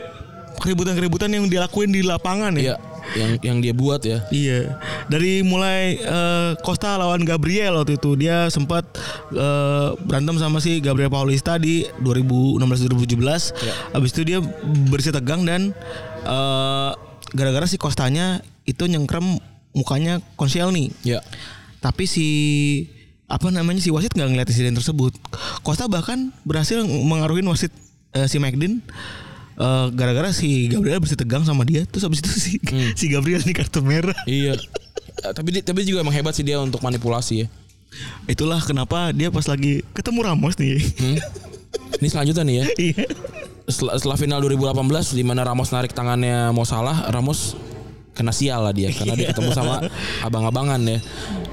keributan-keributan 0.62 1.34
yang 1.34 1.50
dilakuin 1.50 1.90
di 1.90 2.06
lapangan 2.06 2.54
ya. 2.54 2.62
Iya. 2.62 2.89
Yang 3.16 3.30
yang 3.42 3.58
dia 3.58 3.74
buat 3.74 4.00
ya. 4.06 4.22
Iya, 4.30 4.78
dari 5.10 5.42
mulai 5.42 5.98
eh, 5.98 6.50
Costa 6.62 6.94
lawan 6.94 7.26
Gabriel 7.26 7.82
waktu 7.82 7.98
itu 7.98 8.14
dia 8.14 8.46
sempat 8.48 8.86
eh, 9.34 9.90
berantem 10.06 10.38
sama 10.38 10.62
si 10.62 10.78
Gabriel 10.78 11.10
Paulista 11.10 11.58
di 11.58 11.86
2016-2017. 12.02 13.18
Iya. 13.18 13.74
Abis 13.96 14.10
itu 14.14 14.22
dia 14.22 14.38
bersih 14.90 15.10
tegang 15.10 15.42
dan 15.42 15.74
eh, 16.22 16.90
gara-gara 17.34 17.66
si 17.66 17.78
Costanya 17.78 18.42
itu 18.66 18.86
nyengkrem 18.86 19.38
mukanya 19.74 20.22
Koscielny. 20.38 20.94
Iya. 21.02 21.22
Tapi 21.80 22.04
si 22.06 22.28
apa 23.30 23.46
namanya 23.54 23.78
si 23.78 23.94
wasit 23.94 24.10
nggak 24.14 24.28
ngeliat 24.30 24.48
insiden 24.50 24.74
tersebut. 24.74 25.14
Costa 25.62 25.86
bahkan 25.86 26.34
berhasil 26.42 26.82
mengaruhin 26.82 27.46
wasit 27.46 27.70
eh, 28.14 28.26
si 28.26 28.42
Eh, 29.60 29.86
gara-gara 29.92 30.32
si 30.32 30.72
Gabriel 30.72 31.04
bersih 31.04 31.20
tegang 31.20 31.44
sama 31.44 31.68
dia. 31.68 31.84
Terus 31.84 32.08
habis 32.08 32.24
itu 32.24 32.32
si 32.32 32.52
si 32.96 33.06
Gabriel 33.12 33.44
nih 33.44 33.52
kartu 33.52 33.84
merah. 33.84 34.16
Iya. 34.24 34.56
Eh, 35.20 35.36
tapi 35.36 35.52
tapi 35.60 35.84
juga 35.84 36.00
emang 36.00 36.16
hebat 36.16 36.32
sih 36.32 36.40
dia 36.40 36.56
untuk 36.56 36.80
manipulasi 36.80 37.44
ya. 37.44 37.46
Itulah 38.24 38.56
kenapa 38.64 39.12
dia 39.12 39.28
pas 39.28 39.44
lagi 39.44 39.84
ketemu 39.92 40.24
Ramos 40.24 40.56
nih. 40.56 40.80
Hmm? 40.96 41.18
Ini 42.00 42.08
selanjutnya 42.08 42.44
nih 42.46 42.56
ya. 42.56 42.64
Iya. 42.88 43.04
Setelah, 43.68 44.00
setelah 44.00 44.16
final 44.16 44.40
2018 44.48 45.12
di 45.12 45.24
mana 45.28 45.44
Ramos 45.44 45.68
narik 45.76 45.92
tangannya 45.92 46.56
mau 46.56 46.64
salah, 46.64 47.04
Ramos 47.12 47.52
kena 48.16 48.32
sial 48.32 48.64
lah 48.64 48.72
dia 48.72 48.96
karena 48.96 49.12
dia 49.12 49.28
ketemu 49.28 49.52
sama 49.52 49.84
abang-abangan 50.26 50.80
ya. 50.88 50.98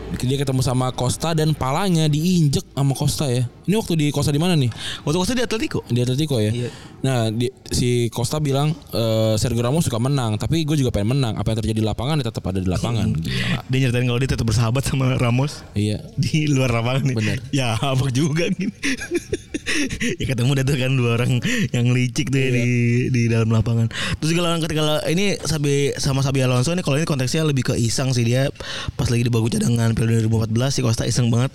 Dia 0.08 0.40
ketemu 0.40 0.64
sama 0.64 0.90
Costa 0.92 1.36
dan 1.36 1.52
palanya 1.52 2.08
diinjek 2.08 2.64
sama 2.72 2.96
Costa 2.96 3.28
ya. 3.28 3.44
Ini 3.68 3.76
waktu 3.76 3.94
di 3.96 4.08
Costa 4.10 4.32
di 4.32 4.40
mana 4.40 4.56
nih? 4.56 4.72
Waktu 5.04 5.18
Costa 5.20 5.34
di 5.36 5.44
Atletico. 5.44 5.84
Di 5.84 6.00
Atletico 6.00 6.40
ya. 6.40 6.50
Iya. 6.50 6.70
Nah, 7.04 7.28
di- 7.30 7.52
si 7.68 8.08
Costa 8.08 8.40
bilang 8.40 8.72
eh, 8.72 9.36
Sergio 9.36 9.60
Ramos 9.60 9.84
suka 9.84 10.00
menang, 10.00 10.40
tapi 10.40 10.64
gue 10.64 10.76
juga 10.76 10.90
pengen 10.90 11.20
menang. 11.20 11.36
Apa 11.36 11.52
yang 11.52 11.60
terjadi 11.60 11.80
di 11.80 11.86
lapangan 11.86 12.16
ya 12.18 12.26
tetap 12.28 12.48
ada 12.48 12.58
di 12.58 12.66
lapangan. 12.66 13.08
Gila. 13.14 13.60
Dia 13.70 13.78
nyeritain 13.84 14.08
kalau 14.08 14.20
dia 14.20 14.30
tetap 14.32 14.46
bersahabat 14.48 14.84
sama 14.84 15.20
Ramos 15.20 15.62
Iya. 15.76 16.00
di 16.16 16.48
luar 16.48 16.72
lapangan 16.72 17.04
nih. 17.04 17.16
Bener. 17.20 17.38
Ya 17.52 17.76
apa 17.92 18.08
juga 18.10 18.48
gini. 18.48 18.72
ya 20.22 20.26
ketemu 20.26 20.52
dah 20.62 20.66
tuh 20.66 20.76
kan 20.78 20.92
dua 20.94 21.10
orang 21.20 21.32
yang 21.76 21.86
licik 21.94 22.30
tuh 22.34 22.40
ya 22.40 22.50
di 22.54 22.66
di 23.14 23.22
dalam 23.30 23.50
lapangan. 23.52 23.88
Terus 24.20 24.30
juga 24.34 24.42
lawan 24.50 24.62
ketika 24.64 25.06
ini 25.10 25.38
Sabi 25.42 25.94
sama 25.98 26.22
Sabi 26.26 26.44
Alonso 26.44 26.74
ini 26.74 26.82
kalau 26.84 26.98
ini 26.98 27.08
konteksnya 27.08 27.46
lebih 27.46 27.72
ke 27.72 27.74
iseng 27.78 28.12
sih 28.12 28.26
dia 28.26 28.50
pas 28.98 29.08
lagi 29.08 29.24
di 29.26 29.32
bangku 29.32 29.52
cadangan 29.52 29.94
Piala 29.94 30.24
2014 30.26 30.76
si 30.76 30.80
Costa 30.84 31.04
iseng 31.06 31.30
banget 31.30 31.52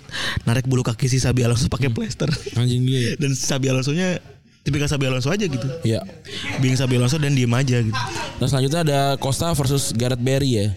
narik 0.47 0.65
bulu 0.65 0.81
kaki 0.81 1.07
si 1.09 1.19
Sabi 1.19 1.43
Alonso 1.45 1.67
pakai 1.67 1.91
plester. 1.91 2.29
Anjing 2.55 2.83
dia. 2.87 2.99
ya. 2.99 3.11
Dan 3.21 3.35
Sabi 3.35 3.69
Alonso-nya 3.69 4.19
tipikal 4.63 4.87
Sabi 4.87 5.11
Alonso 5.11 5.29
aja 5.29 5.43
gitu. 5.43 5.67
Iya. 5.83 6.01
Bingung 6.63 6.79
Sabi 6.79 6.95
Alonso 6.95 7.19
dan 7.19 7.35
diem 7.35 7.51
aja 7.51 7.83
gitu. 7.83 7.99
Nah 8.39 8.47
selanjutnya 8.47 8.81
ada 8.87 8.99
Costa 9.19 9.51
versus 9.51 9.91
Gareth 9.91 10.23
Barry 10.23 10.51
ya. 10.55 10.67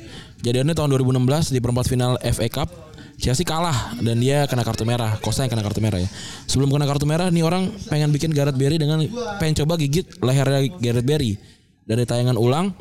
Jadiannya 0.42 0.74
tahun 0.76 0.92
2016 0.94 1.54
di 1.54 1.58
perempat 1.62 1.86
final 1.88 2.18
FA 2.20 2.46
Cup. 2.50 2.68
Chelsea 3.16 3.48
kalah 3.48 3.96
dan 4.04 4.20
dia 4.20 4.44
kena 4.44 4.60
kartu 4.60 4.84
merah. 4.84 5.16
Costa 5.24 5.48
yang 5.48 5.52
kena 5.52 5.64
kartu 5.64 5.80
merah 5.80 6.00
ya. 6.00 6.08
Sebelum 6.44 6.68
kena 6.68 6.84
kartu 6.84 7.08
merah 7.08 7.32
nih 7.32 7.44
orang 7.44 7.72
pengen 7.88 8.12
bikin 8.12 8.30
Gareth 8.32 8.60
Barry 8.60 8.76
dengan 8.76 9.00
pengen 9.40 9.64
coba 9.64 9.80
gigit 9.80 10.04
lehernya 10.20 10.68
Gareth 10.76 11.06
Barry. 11.06 11.40
Dari 11.86 12.02
tayangan 12.02 12.34
ulang 12.34 12.74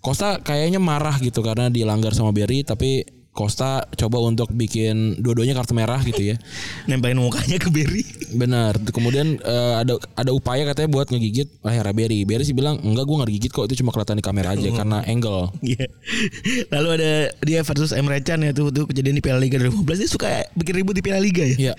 Costa 0.00 0.40
kayaknya 0.40 0.80
marah 0.80 1.20
gitu 1.20 1.44
karena 1.44 1.68
dilanggar 1.68 2.16
sama 2.16 2.32
Barry 2.32 2.64
tapi 2.64 3.04
Costa 3.30 3.86
coba 3.94 4.18
untuk 4.26 4.50
bikin 4.50 5.22
dua-duanya 5.22 5.54
kartu 5.54 5.70
merah 5.70 6.02
gitu 6.02 6.34
ya. 6.34 6.36
Nempelin 6.90 7.22
mukanya 7.22 7.62
ke 7.62 7.70
Berry. 7.70 8.02
Benar. 8.34 8.74
Kemudian 8.90 9.38
eh, 9.38 9.74
ada 9.78 9.94
ada 10.18 10.30
upaya 10.34 10.66
katanya 10.66 10.90
buat 10.90 11.06
ngegigit 11.06 11.62
lehernya 11.62 11.94
Barry. 11.94 12.26
Barry 12.26 12.42
sih 12.42 12.58
bilang 12.58 12.82
enggak 12.82 13.06
gue 13.06 13.16
nggak 13.22 13.30
digigit 13.30 13.52
kok 13.54 13.64
itu 13.70 13.86
cuma 13.86 13.94
kelihatan 13.94 14.18
di 14.18 14.24
kamera 14.26 14.58
aja 14.58 14.68
karena 14.74 14.98
angle. 15.06 15.42
Iya. 15.70 15.86
Lalu 16.74 16.88
ada 16.98 17.12
dia 17.46 17.60
versus 17.62 17.94
Emre 17.94 18.18
Can 18.26 18.42
ya 18.42 18.50
tuh, 18.50 18.74
tuh 18.74 18.90
kejadian 18.90 19.14
di 19.14 19.22
Piala 19.22 19.38
Liga 19.38 19.54
2015 19.62 20.02
dia 20.02 20.08
suka 20.10 20.26
bikin 20.58 20.82
ribut 20.82 20.98
di 20.98 21.02
Piala 21.04 21.22
Liga 21.22 21.46
ya. 21.46 21.70
Iya. 21.70 21.72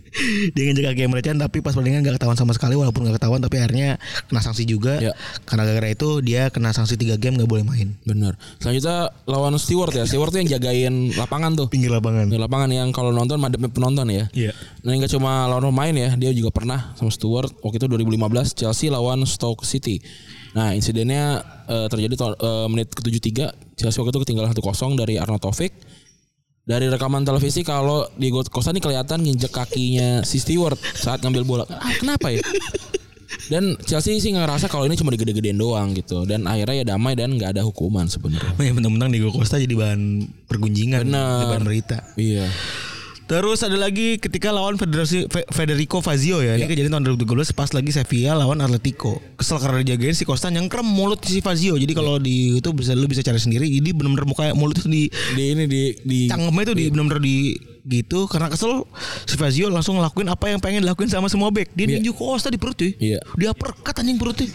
dia 0.54 0.62
nginjek 0.68 0.84
kaki 0.92 1.00
Emre 1.08 1.24
Can 1.24 1.40
tapi 1.40 1.64
pas 1.64 1.72
pertandingan 1.72 2.04
gak 2.04 2.20
ketahuan 2.20 2.36
sama 2.36 2.52
sekali 2.52 2.76
walaupun 2.76 3.08
gak 3.08 3.16
ketahuan 3.16 3.40
tapi 3.40 3.56
akhirnya 3.56 3.96
kena 4.28 4.44
sanksi 4.44 4.68
juga. 4.68 5.00
Iya. 5.00 5.16
Karena 5.48 5.64
gara-gara 5.64 5.88
itu 5.88 6.20
dia 6.20 6.52
kena 6.52 6.76
sanksi 6.76 7.00
3 7.00 7.16
game 7.16 7.40
gak 7.40 7.48
boleh 7.48 7.64
main. 7.64 7.96
Bener. 8.04 8.36
Selanjutnya 8.60 9.08
lawan 9.24 9.56
Stewart 9.56 9.96
ya. 9.96 10.04
Stewart 10.04 10.28
tuh 10.28 10.44
yang 10.44 10.50
jagain 10.60 10.97
lapangan 11.14 11.54
tuh. 11.54 11.66
Pinggir 11.70 11.92
lapangan. 11.92 12.26
Di 12.26 12.38
lapangan 12.38 12.70
yang 12.70 12.88
kalau 12.90 13.14
nonton 13.14 13.38
madepnya 13.38 13.70
penonton 13.70 14.06
ya. 14.10 14.26
Iya. 14.34 14.52
Nah 14.82 14.92
nggak 14.98 15.12
cuma 15.14 15.46
lawan 15.46 15.70
pemain 15.70 15.94
ya, 15.94 16.10
dia 16.18 16.30
juga 16.34 16.50
pernah 16.50 16.92
sama 16.98 17.12
Stewart 17.14 17.50
waktu 17.62 17.78
itu 17.80 17.86
2015 17.86 18.58
Chelsea 18.58 18.88
lawan 18.90 19.22
Stoke 19.24 19.62
City. 19.62 20.02
Nah 20.58 20.74
insidennya 20.74 21.42
eh, 21.70 21.86
terjadi 21.86 22.14
eh, 22.18 22.66
menit 22.66 22.90
ke-73 22.92 23.30
Chelsea 23.78 23.98
waktu 24.02 24.10
itu 24.16 24.20
ketinggalan 24.26 24.50
1-0 24.50 24.98
dari 24.98 25.14
Arnaud 25.16 25.42
Taufik. 25.42 25.72
Dari 26.68 26.84
rekaman 26.84 27.24
televisi 27.24 27.64
kalau 27.64 28.04
Diego 28.20 28.44
Costa 28.44 28.76
ini 28.76 28.84
kelihatan 28.84 29.24
nginjek 29.24 29.48
kakinya 29.48 30.20
si 30.20 30.36
Stewart 30.36 30.76
saat 30.76 31.24
ngambil 31.24 31.42
bola. 31.48 31.64
Ah, 31.64 31.96
kenapa 31.96 32.28
ya? 32.28 32.44
Dan 33.48 33.80
Chelsea 33.80 34.16
sih 34.16 34.30
ngerasa 34.30 34.68
kalau 34.68 34.84
ini 34.84 34.94
cuma 34.94 35.08
digede-gedein 35.10 35.56
doang 35.56 35.92
gitu. 35.92 36.22
Dan 36.22 36.44
akhirnya 36.44 36.76
ya 36.78 36.86
damai 36.86 37.12
dan 37.12 37.32
nggak 37.32 37.56
ada 37.56 37.62
hukuman 37.62 38.04
sebenarnya. 38.06 38.52
Oh, 38.52 38.62
ya 38.62 38.72
mentang-mentang 38.72 39.08
Diego 39.08 39.28
Costa 39.28 39.56
jadi 39.56 39.72
bahan 39.72 40.00
pergunjingan, 40.44 41.04
Bener. 41.04 41.48
bahan 41.48 41.64
berita. 41.64 42.04
Iya. 42.14 42.46
Terus 43.28 43.60
ada 43.60 43.76
lagi 43.76 44.16
ketika 44.16 44.48
lawan 44.48 44.80
Federasi 44.80 45.28
Fe- 45.28 45.44
Federico 45.46 46.00
Fazio 46.00 46.40
ya. 46.40 46.56
Ini 46.56 46.64
kejadian 46.64 46.96
tahun 46.96 47.04
2013 47.12 47.52
pas 47.52 47.68
lagi 47.76 47.92
Sevilla 47.92 48.32
lawan 48.32 48.56
Atletico. 48.58 49.20
Kesel 49.36 49.60
karena 49.60 49.84
dijagain 49.84 50.16
si 50.16 50.24
Costa 50.24 50.48
nyengkrem 50.48 50.80
mulut 50.80 51.20
si 51.20 51.44
Fazio. 51.44 51.76
Jadi 51.76 51.92
kalau 51.92 52.16
di 52.16 52.56
itu 52.56 52.72
bisa 52.72 52.96
lu 52.96 53.04
bisa 53.04 53.20
cari 53.20 53.36
sendiri. 53.36 53.68
Jadi 53.68 53.92
benar-benar 53.92 54.24
muka 54.24 54.48
mulut 54.56 54.80
itu 54.80 54.88
di 54.88 55.12
Di 55.36 55.42
ini 55.44 55.68
di 55.68 55.82
di 56.00 56.18
cangkemnya 56.24 56.62
itu 56.64 56.74
di 56.74 56.84
benar-benar 56.88 57.20
di 57.20 57.36
gitu 57.84 58.26
karena 58.26 58.48
kesel 58.48 58.82
si 59.22 59.36
Fazio 59.36 59.68
langsung 59.68 59.96
ngelakuin 59.96 60.26
apa 60.26 60.48
yang 60.48 60.58
pengen 60.58 60.82
dilakuin 60.82 61.06
sama 61.06 61.26
semua 61.26 61.50
back. 61.50 61.70
Dia 61.72 61.86
Iya. 61.86 62.00
ninju 62.00 62.12
Costa 62.12 62.48
di 62.48 62.56
perut 62.56 62.74
cuy. 62.74 62.96
Iya. 62.96 63.20
Dia 63.34 63.50
perkat 63.52 63.94
anjing 63.98 64.16
perutnya. 64.16 64.48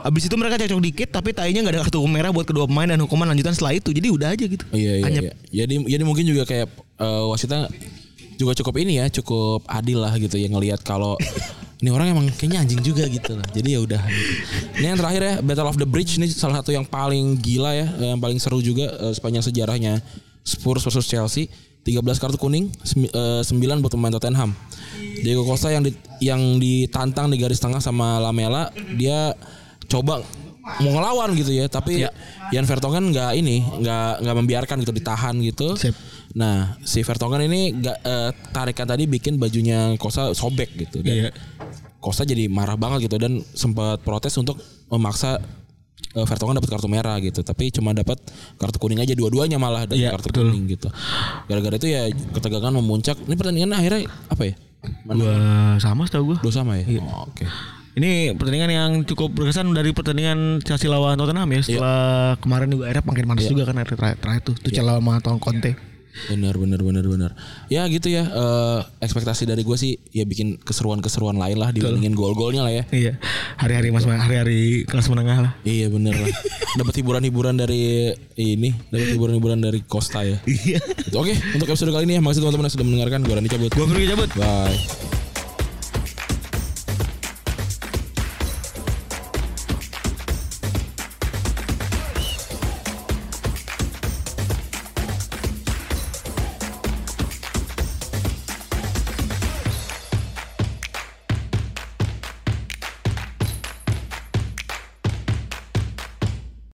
Abis 0.00 0.26
itu 0.26 0.34
mereka 0.34 0.56
cekcok 0.56 0.80
dikit 0.80 1.08
tapi 1.12 1.30
tainya 1.30 1.60
nggak 1.60 1.74
ada 1.76 1.82
kartu 1.84 2.00
merah 2.08 2.32
buat 2.32 2.48
kedua 2.48 2.64
pemain 2.64 2.88
dan 2.88 3.00
hukuman 3.00 3.28
lanjutan 3.28 3.52
setelah 3.52 3.76
itu. 3.76 3.92
Jadi 3.92 4.08
udah 4.08 4.32
aja 4.32 4.44
gitu. 4.48 4.64
Iya 4.72 4.92
iya, 5.04 5.08
iya. 5.12 5.32
Jadi 5.52 5.74
jadi 5.84 6.02
mungkin 6.02 6.24
juga 6.24 6.48
kayak 6.48 6.66
eh, 6.98 7.24
wasitnya 7.28 7.68
juga 8.34 8.56
cukup 8.56 8.80
ini 8.80 8.96
ya, 8.96 9.12
cukup 9.12 9.68
adil 9.68 10.00
lah 10.00 10.16
gitu 10.16 10.40
ya 10.40 10.48
ngelihat 10.48 10.80
kalau 10.80 11.20
ini 11.84 11.92
orang 11.92 12.12
emang 12.16 12.26
kayaknya 12.32 12.64
anjing 12.64 12.80
juga 12.80 13.04
gitu 13.04 13.36
lah. 13.36 13.44
Jadi 13.52 13.76
ya 13.76 13.80
udah. 13.84 14.00
gitu. 14.00 14.32
Ini 14.80 14.86
yang 14.96 14.98
terakhir 15.00 15.20
ya, 15.20 15.34
Battle 15.44 15.68
of 15.68 15.76
the 15.76 15.84
Bridge 15.84 16.16
ini 16.16 16.28
salah 16.32 16.64
satu 16.64 16.72
yang 16.72 16.88
paling 16.88 17.36
gila 17.36 17.72
ya, 17.76 17.88
yang 18.00 18.16
paling 18.16 18.40
seru 18.40 18.64
juga 18.64 18.88
eh, 18.96 19.12
sepanjang 19.12 19.44
sejarahnya 19.44 20.00
Spurs 20.40 20.80
versus 20.80 21.04
Chelsea. 21.04 21.52
13 21.80 22.04
kartu 22.20 22.36
kuning, 22.36 22.68
9 22.84 23.48
buat 23.80 23.92
pemain 23.92 24.12
Tottenham. 24.12 24.52
Diego 25.24 25.44
Costa 25.44 25.72
yang 25.72 25.84
di, 25.84 25.92
yang 26.20 26.40
ditantang 26.60 27.32
di 27.32 27.36
garis 27.40 27.60
tengah 27.60 27.80
sama 27.80 28.20
Lamela, 28.20 28.68
dia 28.96 29.32
coba 29.88 30.20
mau 30.80 30.92
ngelawan 30.92 31.32
gitu 31.34 31.50
ya, 31.56 31.66
tapi 31.72 32.04
Jan 32.52 32.68
Vertonghen 32.68 33.10
nggak 33.10 33.32
ini, 33.36 33.64
nggak 33.64 34.12
nggak 34.22 34.36
membiarkan 34.36 34.76
gitu 34.84 34.92
ditahan 34.92 35.34
gitu. 35.40 35.74
Sip. 35.76 35.96
Nah, 36.36 36.78
si 36.86 37.02
Vertonghen 37.02 37.42
ini 37.48 37.74
nggak 37.74 37.96
eh, 38.06 38.30
tarikan 38.54 38.86
tadi 38.86 39.08
bikin 39.08 39.40
bajunya 39.40 39.96
Costa 39.96 40.30
sobek 40.36 40.76
gitu. 40.78 41.02
Dan 41.02 41.28
Iya. 41.28 41.30
Costa 42.00 42.24
jadi 42.24 42.48
marah 42.48 42.80
banget 42.80 43.10
gitu 43.10 43.20
dan 43.20 43.44
sempat 43.52 44.00
protes 44.00 44.32
untuk 44.40 44.56
memaksa 44.88 45.36
eh, 46.12 46.26
Vertonghen 46.26 46.58
dapat 46.58 46.70
kartu 46.70 46.88
merah 46.90 47.16
gitu, 47.18 47.40
tapi 47.40 47.70
cuma 47.70 47.94
dapat 47.94 48.18
kartu 48.56 48.78
kuning 48.78 48.98
aja 48.98 49.14
dua-duanya 49.14 49.56
malah 49.56 49.86
dari 49.86 50.04
Iya, 50.04 50.14
kartu 50.16 50.30
betul. 50.30 50.46
kuning 50.50 50.64
gitu. 50.68 50.88
Gara-gara 51.46 51.76
itu 51.78 51.88
ya 51.88 52.02
ketegangan 52.10 52.74
memuncak. 52.74 53.16
Ini 53.26 53.34
pertandingan 53.34 53.70
akhirnya 53.74 54.10
apa 54.26 54.42
ya? 54.44 54.54
Dua 55.04 55.34
sama 55.76 56.08
setahu 56.08 56.34
gue. 56.34 56.36
Dua 56.40 56.52
sama 56.52 56.80
ya? 56.80 56.84
Iya. 56.88 57.02
Oh, 57.04 57.28
Oke. 57.28 57.44
Ini 57.90 58.38
pertandingan 58.38 58.70
yang 58.70 58.90
cukup 59.02 59.34
berkesan 59.34 59.66
dari 59.74 59.90
pertandingan 59.90 60.62
Chelsea 60.62 60.86
lawan 60.86 61.18
Tottenham 61.18 61.50
ya. 61.50 61.60
Setelah 61.60 62.38
kemarin 62.38 62.70
juga 62.70 62.86
akhirnya 62.86 63.02
makin 63.02 63.24
panas 63.26 63.44
juga 63.50 63.62
kan 63.66 63.74
akhir 63.76 63.98
terakhir, 63.98 64.18
terakhir 64.22 64.42
tuh. 64.46 64.54
Tuh 64.62 64.70
Chelsea 64.70 64.86
lawan 64.86 65.18
tahun 65.18 65.38
Conte. 65.42 65.74
Benar 66.28 66.58
benar 66.58 66.80
benar 66.82 67.04
benar. 67.06 67.30
Ya 67.70 67.86
gitu 67.86 68.10
ya. 68.10 68.26
eh, 68.26 68.80
ekspektasi 69.02 69.46
dari 69.46 69.62
gue 69.62 69.76
sih 69.78 69.96
ya 70.10 70.26
bikin 70.26 70.58
keseruan-keseruan 70.60 71.38
lain 71.38 71.58
lah 71.58 71.70
dibandingin 71.70 72.12
gol-golnya 72.14 72.66
lah 72.66 72.72
ya. 72.72 72.84
Iya. 72.90 73.12
Hari-hari 73.56 73.88
mas 73.94 74.04
hari-hari 74.06 74.84
kelas 74.86 75.06
menengah 75.06 75.38
lah. 75.38 75.52
Iya 75.62 75.86
bener 75.88 76.14
lah. 76.18 76.28
Dapat 76.80 77.02
hiburan-hiburan 77.02 77.58
dari 77.58 78.14
ini, 78.38 78.70
dapat 78.94 79.18
hiburan-hiburan 79.18 79.58
dari 79.58 79.82
Costa 79.82 80.22
ya. 80.22 80.38
Iya. 80.46 80.78
Oke, 81.18 81.34
untuk 81.58 81.66
episode 81.66 81.90
kali 81.90 82.06
ini 82.06 82.14
ya 82.18 82.22
makasih 82.22 82.46
teman-teman 82.46 82.70
yang 82.70 82.74
sudah 82.78 82.86
mendengarkan. 82.86 83.20
Gue 83.26 83.34
Randy 83.34 83.50
cabut. 83.50 83.70
Pergi 83.74 84.06
cabut. 84.06 84.30
Bye. 84.38 85.19